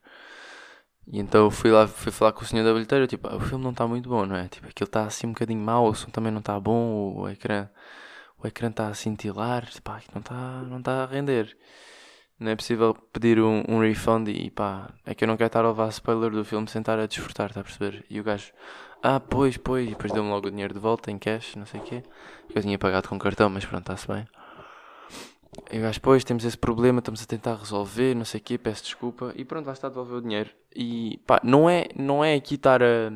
[1.07, 3.39] E então eu fui lá, fui falar com o senhor da bilheteira, tipo, ah, o
[3.39, 4.47] filme não está muito bom, não é?
[4.47, 7.67] Tipo, aquilo está assim um bocadinho mau, o som também não está bom, o ecrã
[8.43, 11.55] o ecrã está a cintilar, pá, não está não tá a render.
[12.39, 15.63] Não é possível pedir um, um refund e pá, é que eu não quero estar
[15.63, 18.03] a levar spoiler do filme sem estar a desfrutar, está a perceber?
[18.09, 18.51] E o gajo,
[19.03, 21.79] ah, pois, pois, e depois deu-me logo o dinheiro de volta em cash, não sei
[21.79, 22.03] o quê.
[22.53, 24.27] Eu tinha pagado com cartão, mas pronto, está-se bem.
[25.71, 28.57] E o gajo, pois, temos esse problema, estamos a tentar resolver, não sei o quê,
[28.57, 29.33] peço desculpa.
[29.35, 30.49] E pronto, lá está a devolver o dinheiro.
[30.75, 33.11] E pá, não é, não é aqui estar a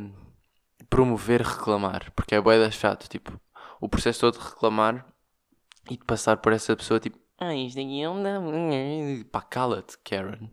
[0.87, 3.39] promover reclamar, porque é boeda chato, tipo,
[3.81, 5.05] o processo todo de reclamar
[5.89, 8.39] e de passar por essa pessoa, tipo, ah, isto aqui não dá.
[9.31, 10.49] Pá, cala-te, Karen.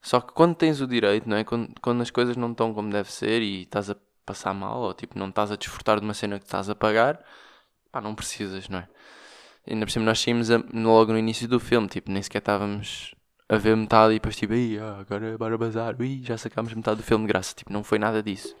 [0.00, 1.44] Só que quando tens o direito, não é?
[1.44, 4.94] Quando, quando as coisas não estão como deve ser e estás a passar mal, ou
[4.94, 7.22] tipo, não estás a desfrutar de uma cena que estás a pagar,
[7.92, 8.88] pá, não precisas, não é?
[9.68, 13.14] Ainda por cima nós saímos a, logo no início do filme, tipo, nem sequer estávamos
[13.48, 17.02] a ver metade e depois tipo, ah, agora bora bazar, ui, já sacámos metade do
[17.02, 17.54] filme de graça.
[17.54, 18.56] Tipo, não foi nada disso.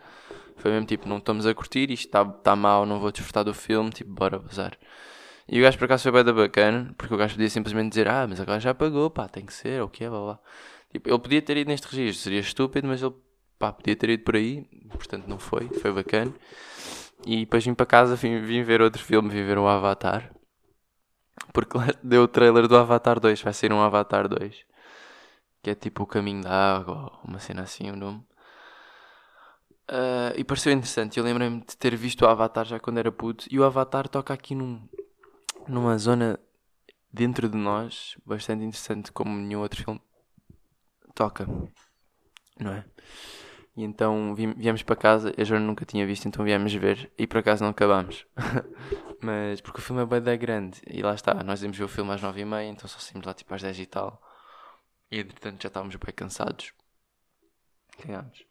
[0.56, 3.54] Foi mesmo tipo, não estamos a curtir, isto está tá mal, não vou desfrutar do
[3.54, 4.76] filme, tipo, bora bazar.
[5.48, 8.08] E o gajo por acaso foi bem da bacana, porque o gajo podia simplesmente dizer,
[8.08, 10.38] ah, mas agora já pagou, pá, tem que ser, ou o que é, blá blá.
[10.92, 13.14] Tipo, ele podia ter ido neste registro, seria estúpido, mas ele,
[13.58, 16.32] pá, podia ter ido por aí, portanto não foi, foi bacana.
[17.26, 20.32] E depois vim para casa, vim, vim ver outro filme, vim ver o Avatar.
[21.52, 24.64] Porque deu o trailer do Avatar 2, vai ser um Avatar 2.
[25.62, 28.24] Que é tipo o caminho da água, uma cena assim o nome.
[29.90, 31.18] Uh, e pareceu interessante.
[31.18, 33.46] Eu lembro-me de ter visto o Avatar já quando era puto.
[33.50, 34.80] E o Avatar toca aqui num,
[35.70, 36.38] numa zona
[37.12, 40.00] dentro de nós bastante interessante, como nenhum outro filme
[41.14, 41.46] toca.
[42.58, 42.84] Não é?
[43.76, 45.32] E então viemos para casa.
[45.36, 47.10] Eu já nunca tinha visto, então viemos ver.
[47.16, 48.26] E por acaso não acabámos.
[49.22, 50.80] Mas porque o filme é bem da grande.
[50.86, 53.26] E lá está, nós íamos ver o filme às nove e meia, então só saímos
[53.26, 54.20] lá tipo às dez e tal.
[55.10, 56.72] E entretanto já estávamos bem cansados.
[57.98, 58.44] Cagámos.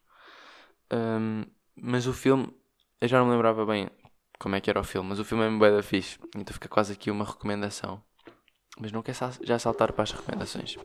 [0.92, 2.52] Um, mas o filme,
[3.00, 3.88] eu já não me lembrava bem
[4.40, 6.18] como é que era o filme, mas o filme é bem da fixe.
[6.34, 8.02] Então fica quase aqui uma recomendação.
[8.78, 10.76] Mas não quer já saltar para as recomendações.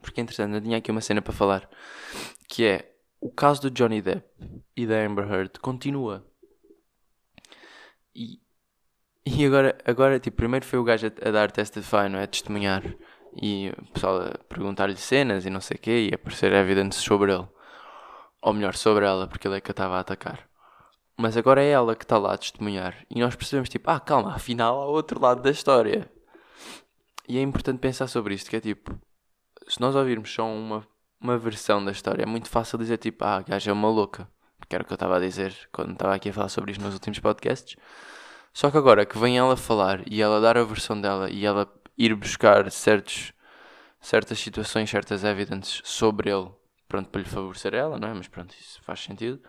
[0.00, 1.68] Porque entretanto eu tinha aqui uma cena para falar.
[2.48, 4.26] Que é o caso do Johnny Depp
[4.74, 6.26] e da Amber Heard continua.
[8.14, 8.40] E
[9.24, 12.24] e agora, agora tipo, primeiro foi o gajo a, a dar testify, não é?
[12.24, 12.82] A testemunhar.
[13.40, 17.32] E o pessoal a perguntar-lhe cenas e não sei o quê, e aparecer evidências sobre
[17.32, 17.46] ele.
[18.42, 20.48] Ou melhor, sobre ela, porque ele é que a estava a atacar.
[21.16, 22.96] Mas agora é ela que está lá a testemunhar.
[23.10, 26.10] E nós percebemos, tipo, ah, calma, afinal há outro lado da história.
[27.28, 28.98] E é importante pensar sobre isto, que é tipo,
[29.68, 30.86] se nós ouvirmos só uma,
[31.20, 34.28] uma versão da história, é muito fácil dizer, tipo, ah, a gaja é uma louca.
[34.68, 36.82] Que era o que eu estava a dizer quando estava aqui a falar sobre isto
[36.82, 37.76] nos últimos podcasts.
[38.54, 41.70] Só que agora que vem ela falar e ela dar a versão dela e ela
[41.96, 43.32] ir buscar certos,
[44.00, 46.50] certas situações, certas evidências sobre ele,
[46.88, 48.14] pronto, para lhe favorecer ela, não é?
[48.14, 49.40] Mas pronto, isso faz sentido.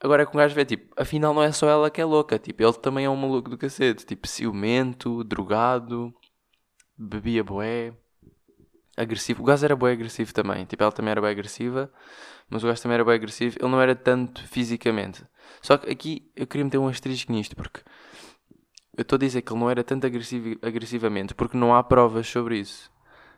[0.00, 2.38] Agora é que um gajo vê, tipo, afinal não é só ela que é louca,
[2.38, 6.14] tipo, ele também é um maluco do cacete, tipo, ciumento, drogado,
[6.96, 7.94] bebia boé,
[8.96, 9.42] agressivo.
[9.42, 11.90] O gajo era boé agressivo também, tipo, ela também era bem agressiva,
[12.50, 15.24] mas o gajo também era bem agressivo, ele não era tanto fisicamente.
[15.62, 17.80] Só que aqui eu queria meter um asterisco nisto, porque
[18.96, 22.26] eu estou a dizer que ele não era tanto agressivo, agressivamente porque não há provas
[22.26, 22.90] sobre isso.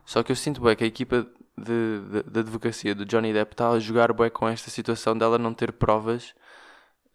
[0.04, 3.78] Só que eu sinto bem que a equipa de advocacia do Johnny Depp está a
[3.78, 6.34] jogar bem com esta situação dela não ter provas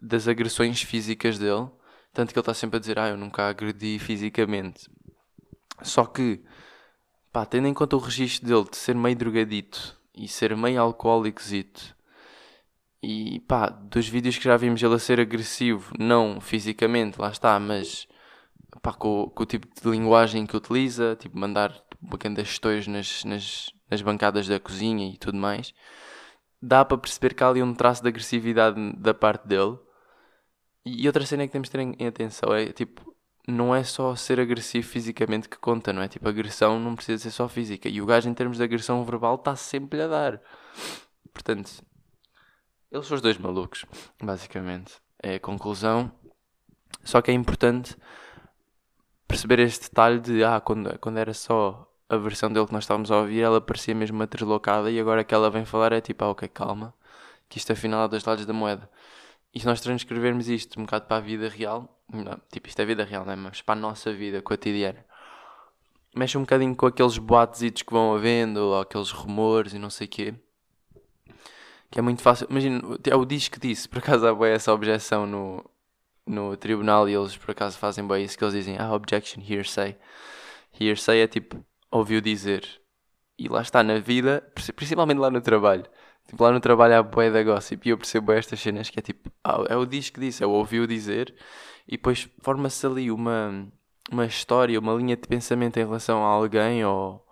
[0.04, 1.70] das agressões físicas dele.
[2.12, 4.90] Tanto que ele está sempre a dizer, ah, eu nunca agredi fisicamente.
[5.82, 6.44] Só que,
[7.32, 11.96] pá, tendo em conta o registro dele de ser meio drogadito e ser meio alcoólicozito,
[13.02, 17.60] e pá, dos vídeos que já vimos ele a ser agressivo, não fisicamente, lá está,
[17.60, 18.08] mas
[18.82, 23.74] pá, com, com, o tipo de linguagem que utiliza, tipo mandar bacandas histórias nas, nas,
[23.90, 25.74] nas bancadas da cozinha e tudo mais,
[26.62, 29.78] dá para perceber que há ali um traço de agressividade da parte dele.
[30.86, 33.16] E outra cena que temos de ter em, atenção é tipo,
[33.48, 36.08] não é só ser agressivo fisicamente que conta, não é?
[36.08, 37.88] Tipo, agressão não precisa ser só física.
[37.90, 40.42] E o gajo, em termos de agressão verbal, está sempre a dar.
[41.34, 41.84] Portanto,
[42.92, 43.86] eles são os dois malucos,
[44.22, 44.94] basicamente.
[45.22, 46.12] É a conclusão.
[47.04, 47.98] Só que é importante
[49.28, 53.10] perceber este detalhe de ah, quando, quando era só a versão dele que nós estávamos
[53.10, 56.24] a ouvir, ela parecia mesmo uma deslocada e agora que ela vem falar é tipo,
[56.24, 56.94] ah, ok, calma,
[57.50, 58.90] que isto afinal é dois lados da moeda.
[59.54, 62.86] E se nós transcrevermos isto um bocado para a vida real, não, tipo, isto é
[62.86, 63.36] vida real, não é?
[63.36, 65.06] Mas para a nossa vida cotidiana,
[66.16, 70.08] mexe um bocadinho com aqueles boatos que vão havendo, ou aqueles rumores e não sei
[70.08, 70.34] o quê.
[71.92, 72.48] Que é muito fácil.
[72.50, 75.64] Imagina, é o disco disse, por acaso há essa objeção no,
[76.26, 79.96] no tribunal e eles por acaso fazem bem isso que eles dizem, ah, objection, hearsay.
[80.80, 82.68] Hearsay é tipo, ouviu dizer.
[83.38, 84.44] E lá está na vida,
[84.76, 85.86] principalmente lá no trabalho.
[86.28, 89.02] Tipo, lá no trabalho há boé da gossip e eu percebo estas cenas que é
[89.02, 91.34] tipo, ah, é o diz que disse, é o ouviu dizer.
[91.88, 93.68] E depois forma-se ali uma,
[94.12, 97.26] uma história, uma linha de pensamento em relação a alguém ou,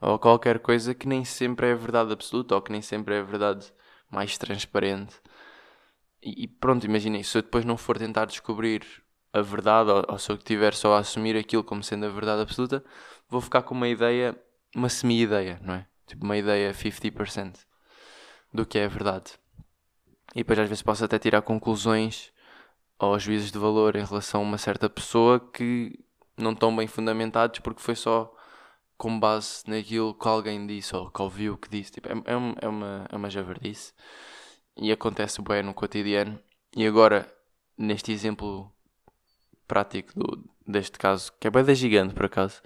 [0.00, 3.72] ou qualquer coisa que nem sempre é verdade absoluta ou que nem sempre é verdade
[4.10, 5.16] mais transparente.
[6.22, 8.82] E, pronto, imaginem, se eu depois não for tentar descobrir
[9.32, 12.42] a verdade, ou, ou se eu estiver só a assumir aquilo como sendo a verdade
[12.42, 12.84] absoluta,
[13.28, 14.36] vou ficar com uma ideia,
[14.74, 15.86] uma semi-ideia, não é?
[16.06, 17.66] Tipo, uma ideia 50%
[18.52, 19.32] do que é a verdade.
[20.34, 22.32] E depois às vezes posso até tirar conclusões
[22.98, 25.98] ou juízos de valor em relação a uma certa pessoa que
[26.36, 28.32] não estão bem fundamentados porque foi só
[28.96, 31.92] com base naquilo que alguém disse ou que ouviu que disse.
[31.92, 33.92] Tipo, é, é, uma, é, uma, é uma javardice.
[34.76, 36.38] E acontece bem no cotidiano.
[36.74, 37.30] E agora,
[37.76, 38.70] neste exemplo
[39.66, 42.62] prático do, deste caso, que é bem da gigante por acaso,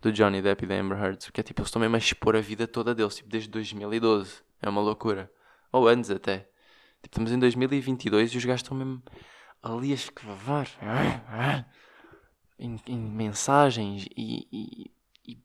[0.00, 2.36] do Johnny Depp e da Amber Heard, que é tipo, eles estão mesmo a expor
[2.36, 4.47] a vida toda deles, tipo, desde 2012.
[4.60, 5.30] É uma loucura.
[5.72, 6.48] Ou antes até.
[7.02, 9.02] Tipo, estamos em 2022 e os gajos estão mesmo
[9.62, 10.68] ali a escravar
[12.58, 14.90] em, em mensagens e, e,
[15.26, 15.38] e,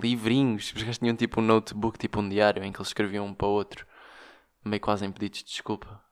[0.00, 0.72] livrinhos.
[0.74, 3.46] Os gajos tinham tipo um notebook, tipo um diário, em que eles escreviam um para
[3.46, 3.86] o outro,
[4.64, 6.02] meio quase em pedidos de desculpa.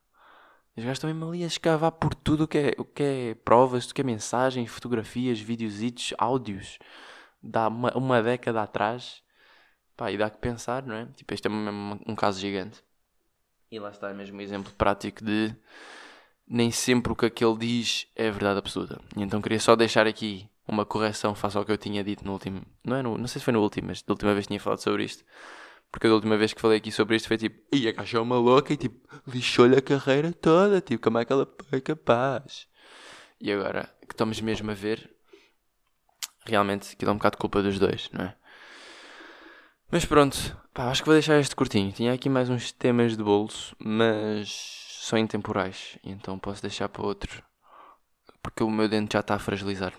[0.76, 3.34] Os gajos estão mesmo ali a escavar por tudo o que é, o que é
[3.34, 6.78] provas, o que é mensagens, fotografias, videositos, áudios.
[7.42, 9.22] Dá uma, uma década atrás.
[9.96, 11.06] Pá, e dá que pensar, não é?
[11.16, 12.82] Tipo, este é mesmo um caso gigante.
[13.70, 15.54] E lá está, é mesmo um exemplo prático de
[16.46, 19.00] nem sempre o que aquele diz é verdade absoluta.
[19.16, 22.32] E então queria só deixar aqui uma correção face ao que eu tinha dito no
[22.32, 22.62] último.
[22.84, 24.80] Não, é no, não sei se foi no último, mas da última vez tinha falado
[24.80, 25.24] sobre isto.
[25.90, 28.20] Porque da última vez que falei aqui sobre isto foi tipo, e a caixa é
[28.20, 32.66] uma louca e tipo, lixou-lhe a carreira toda, tipo, como é que ela foi capaz?
[33.40, 35.10] E agora que estamos mesmo a ver,
[36.46, 38.36] realmente que dá um bocado culpa dos dois, não é?
[39.92, 41.92] Mas pronto, pá, acho que vou deixar este curtinho.
[41.92, 44.48] Tinha aqui mais uns temas de bolso, mas
[45.02, 47.42] são intemporais, então posso deixar para outro,
[48.42, 49.92] porque o meu dente já está a fragilizar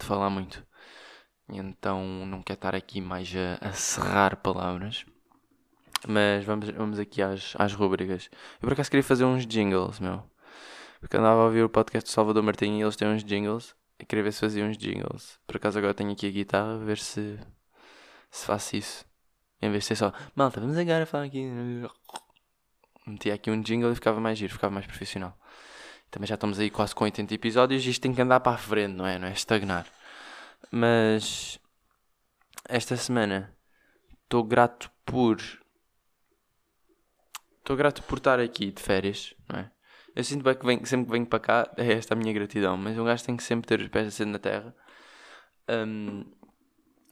[0.00, 0.66] de falar muito.
[1.46, 5.04] Então não quero estar aqui mais a, a serrar palavras.
[6.08, 8.30] Mas vamos, vamos aqui às, às rubricas.
[8.54, 10.22] Eu por acaso queria fazer uns jingles, meu.
[11.00, 13.76] Porque andava a ouvir o podcast do Salvador Martinho e eles têm uns jingles.
[13.98, 15.38] E queria ver se fazia uns jingles.
[15.46, 17.38] Por acaso agora tenho aqui a guitarra, ver se,
[18.30, 19.08] se faço isso.
[19.60, 21.42] Em vez de ser só, malta, vamos agora falar aqui
[23.08, 25.36] metia aqui um jingle e ficava mais giro, ficava mais profissional.
[26.10, 28.58] Também já estamos aí quase com 80 episódios e isto tem que andar para a
[28.58, 29.18] frente, não é?
[29.18, 29.86] Não é estagnar.
[30.70, 31.58] Mas
[32.68, 33.54] esta semana
[34.24, 35.38] estou grato por.
[37.58, 39.70] Estou grato por estar aqui de férias, não é?
[40.16, 42.76] Eu sinto bem que venho, sempre que venho para cá é esta a minha gratidão,
[42.76, 44.74] mas um gajo tem que sempre ter os pés assim na terra.
[45.68, 46.24] Um,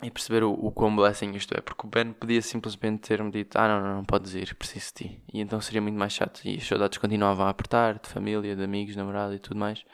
[0.03, 3.57] e perceber o, o quão blessing isto é, porque o Ben podia simplesmente ter-me dito:
[3.57, 5.23] Ah, não, não, não podes ir, preciso de ti.
[5.33, 6.41] E então seria muito mais chato.
[6.45, 9.85] E as saudades continuavam a apertar, de família, de amigos, namorado e tudo mais.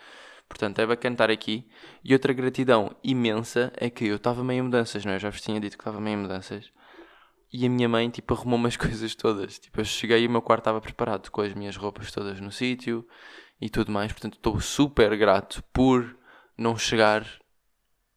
[0.49, 1.67] Portanto, é bacana estar aqui.
[2.05, 5.17] E outra gratidão imensa é que eu estava meio em mudanças, não é?
[5.17, 6.71] Eu já vos tinha dito que estava meio em mudanças.
[7.53, 9.59] E a minha mãe, tipo, arrumou umas coisas todas.
[9.59, 12.51] Tipo, eu cheguei e o meu quarto estava preparado com as minhas roupas todas no
[12.51, 13.07] sítio
[13.61, 14.13] e tudo mais.
[14.13, 16.17] Portanto, estou super grato por
[16.59, 17.25] não chegar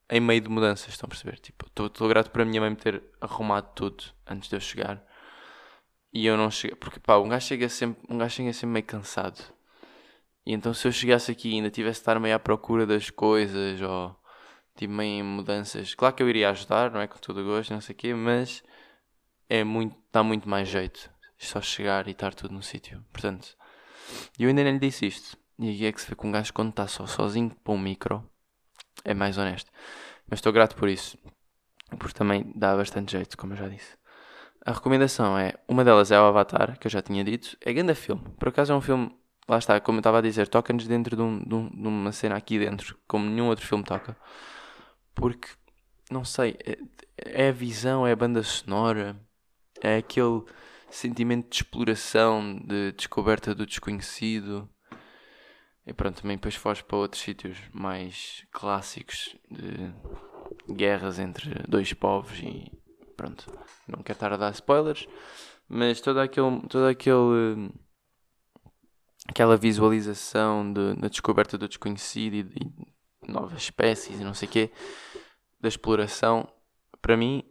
[0.10, 1.40] em meio de mudanças, estão a perceber?
[1.40, 5.04] Tipo, estou grato para a minha mãe me ter arrumado tudo antes de eu chegar.
[6.14, 8.86] E eu não cheguei, porque pá, um gajo chega sempre, um gajo chega sempre meio
[8.86, 9.42] cansado.
[10.46, 13.10] E então se eu chegasse aqui e ainda tivesse de estar meio à procura das
[13.10, 14.16] coisas ou
[14.76, 17.08] tipo meio em mudanças, claro que eu iria ajudar, não é?
[17.08, 18.64] Com todo o gosto, não sei o quê, mas
[19.50, 23.04] é muito, dá muito mais jeito só chegar e estar tudo no sítio.
[23.12, 23.56] Portanto,
[24.40, 25.38] eu ainda nem lhe disse isto.
[25.60, 27.78] E aqui é que se vê com um gajo quando está só sozinho para um
[27.78, 28.24] micro
[29.04, 29.72] é mais honesto.
[30.28, 31.18] Mas estou grato por isso,
[32.00, 33.98] porque também dá bastante jeito, como eu já disse.
[34.66, 37.94] A recomendação é, uma delas é o Avatar, que eu já tinha dito, é grande
[37.94, 38.24] filme.
[38.40, 39.16] Por acaso é um filme,
[39.48, 42.12] lá está, como eu estava a dizer, toca-nos dentro de, um, de, um, de, uma
[42.12, 44.18] cena aqui dentro, como nenhum outro filme toca.
[45.14, 45.50] Porque,
[46.10, 46.78] não sei, é,
[47.46, 49.16] é a visão, é a banda sonora,
[49.82, 50.44] é aquele
[50.90, 54.68] sentimento de exploração, de descoberta do desconhecido.
[55.88, 59.94] E pronto, também depois foge para outros sítios mais clássicos de
[60.74, 62.72] guerras entre dois povos e
[63.16, 63.46] pronto.
[63.88, 65.08] Não quero estar a dar spoilers,
[65.70, 67.72] mas todo aquele, todo aquele
[69.28, 72.72] aquela visualização de, da descoberta do desconhecido e de
[73.28, 74.72] novas espécies e não sei o quê,
[75.60, 76.48] da exploração,
[77.02, 77.44] para mim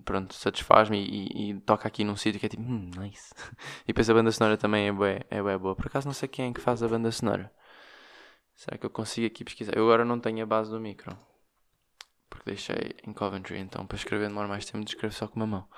[0.00, 3.34] pronto, satisfaz-me e, e, toca aqui num sítio que é tipo, hum, nice.
[3.84, 5.76] E depois a banda sonora também é bué, é bué boa.
[5.76, 7.52] Por acaso não sei quem é que faz a banda sonora.
[8.54, 9.76] Será que eu consigo aqui pesquisar?
[9.76, 11.16] Eu agora não tenho a base do micro.
[12.30, 15.68] Porque deixei em Coventry, então para escrever demora mais tempo, escrevo só com uma mão.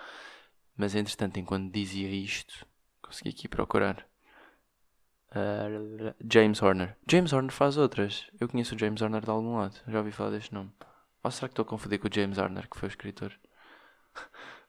[0.76, 2.66] Mas entretanto, enquanto dizia isto,
[3.02, 4.06] consegui aqui procurar.
[5.30, 6.96] Uh, James Horner.
[7.10, 8.30] James Horner faz outras.
[8.40, 9.80] Eu conheço o James Horner de algum lado.
[9.88, 10.72] Já ouvi falar deste nome.
[11.22, 13.32] Ou será que estou a confundir com o James Horner, que foi o escritor?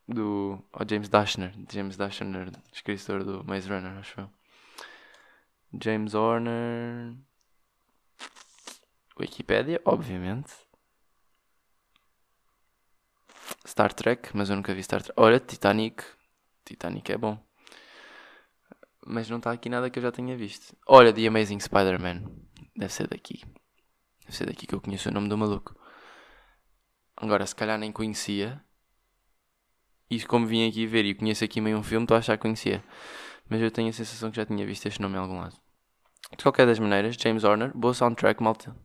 [0.08, 4.30] Do James Dashner, James Dashner, escritor do Maze Runner, acho eu.
[5.82, 7.16] James Horner.
[9.20, 10.54] Wikipedia, obviamente.
[13.66, 15.20] Star Trek, mas eu nunca vi Star Trek.
[15.20, 16.04] Olha, Titanic.
[16.64, 17.38] Titanic é bom.
[19.06, 20.76] Mas não está aqui nada que eu já tenha visto.
[20.88, 22.24] Olha, The Amazing Spider-Man.
[22.76, 23.44] Deve ser daqui.
[24.22, 25.76] Deve ser daqui que eu conheço o nome do maluco.
[27.16, 28.64] Agora, se calhar nem conhecia.
[30.10, 32.44] E como vim aqui ver e conheço aqui meio um filme, estou a achar que
[32.44, 32.84] conhecia.
[33.50, 35.56] Mas eu tenho a sensação que já tinha visto este nome em algum lado.
[36.38, 38.76] De qualquer das maneiras, James Horner, boa soundtrack, malta.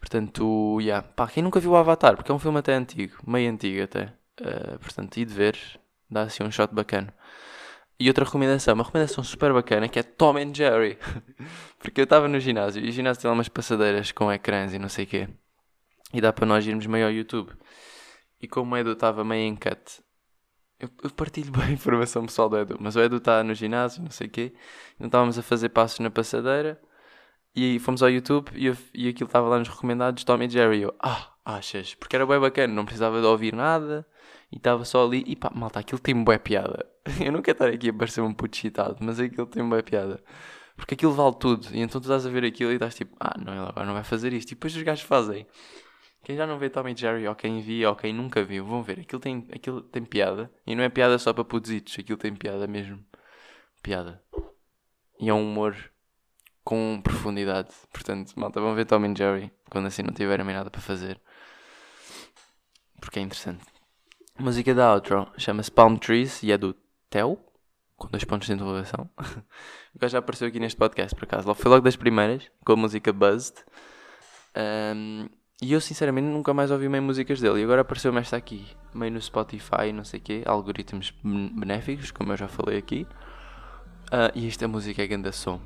[0.00, 1.06] Portanto, yeah.
[1.06, 4.14] Pá, quem nunca viu o Avatar, porque é um filme até antigo, meio antigo até.
[4.40, 5.58] Uh, portanto, e de ver,
[6.08, 7.12] dá assim um shot bacana.
[8.00, 10.96] E outra recomendação, uma recomendação super bacana que é Tom and Jerry.
[11.80, 14.78] porque eu estava no ginásio e o ginásio tem lá umas passadeiras com ecrãs e
[14.78, 15.28] não sei o quê.
[16.14, 17.52] E dá para nós irmos meio ao YouTube.
[18.40, 20.00] E como o Edu estava meio em cut,
[20.80, 24.02] eu, eu partilho bem a informação pessoal do Edu, mas o Edu está no ginásio,
[24.02, 24.54] não sei o quê.
[24.98, 26.80] Não estávamos a fazer passos na passadeira.
[27.54, 30.82] E fomos ao YouTube e, eu, e aquilo estava lá nos recomendados Tom Jerry.
[30.82, 31.94] Eu, ah, achas?
[31.94, 34.06] Porque era bem bacana, não precisava de ouvir nada.
[34.52, 35.24] E estava só ali.
[35.26, 36.86] E pá, malta, aquilo tem boa piada.
[37.20, 40.22] eu não quero estar aqui a parecer um puto chitado, mas aquilo tem boa piada.
[40.76, 41.66] Porque aquilo vale tudo.
[41.72, 43.94] E então tu estás a ver aquilo e estás tipo, ah, não, ele agora não
[43.94, 44.52] vai fazer isto.
[44.52, 45.46] E depois os gajos fazem.
[46.22, 48.82] Quem já não vê Tom e Jerry, ou quem via, ou quem nunca viu, vão
[48.82, 49.00] ver.
[49.00, 50.50] Aquilo tem, aquilo tem piada.
[50.66, 51.96] E não é piada só para pudzitos.
[51.98, 53.02] Aquilo tem piada mesmo.
[53.82, 54.22] Piada.
[55.20, 55.76] E é um humor
[56.64, 57.70] com profundidade.
[57.92, 61.20] Portanto, malta, vão ver Tom e Jerry quando assim não tiverem mais nada para fazer.
[63.00, 63.64] Porque é interessante.
[64.38, 66.74] A música da outro chama-se Palm Trees e é do
[67.10, 67.38] Theo,
[67.96, 69.08] com dois pontos de interrogação.
[69.94, 71.52] o gajo já apareceu aqui neste podcast, por acaso.
[71.54, 73.64] Foi logo das primeiras, com a música Buzzed.
[74.56, 75.28] Um,
[75.60, 77.60] e eu, sinceramente, nunca mais ouvi meio músicas dele.
[77.60, 82.32] E agora apareceu-me esta aqui, meio no Spotify, não sei o quê, algoritmos benéficos, como
[82.32, 83.06] eu já falei aqui.
[84.06, 85.60] Uh, e esta música é grande som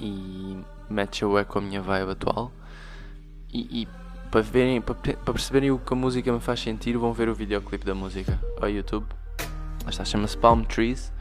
[0.00, 0.56] e
[0.88, 2.52] mete o com a minha vibe atual.
[3.52, 3.88] E, e
[4.30, 7.34] para, verem, para, para, perceberem o que a música me faz sentir, vão ver o
[7.34, 9.06] videoclipe da música ao YouTube.
[9.84, 11.12] Lá está, chama-se Palm Trees,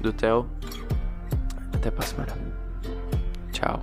[0.00, 0.48] do Theo.
[1.72, 2.32] Até para a semana.
[3.52, 3.82] Tchau.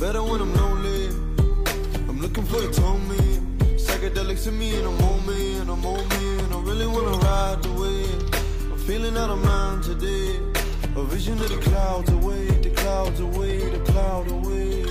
[0.00, 1.08] Better when I'm lonely.
[2.08, 3.20] I'm looking for a me.
[3.76, 6.52] Psychedelics in me in a moment, a moment.
[6.54, 8.72] I really wanna ride the wave.
[8.72, 10.40] I'm feeling out of mind today.
[10.96, 14.84] A vision of the clouds away, the clouds away, the cloud away.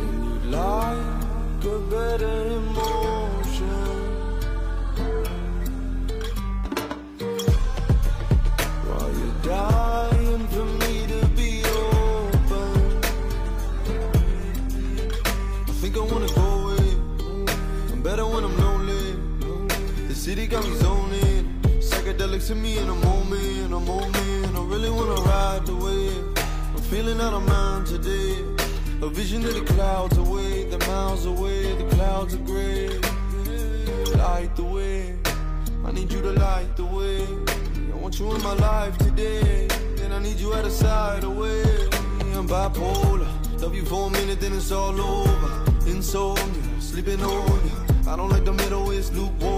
[0.00, 3.17] And you like a better emotion.
[44.48, 45.64] Then it's all over.
[45.86, 48.10] Insomnia, sleeping on you.
[48.10, 49.57] I don't like the middle, it's lukewarm.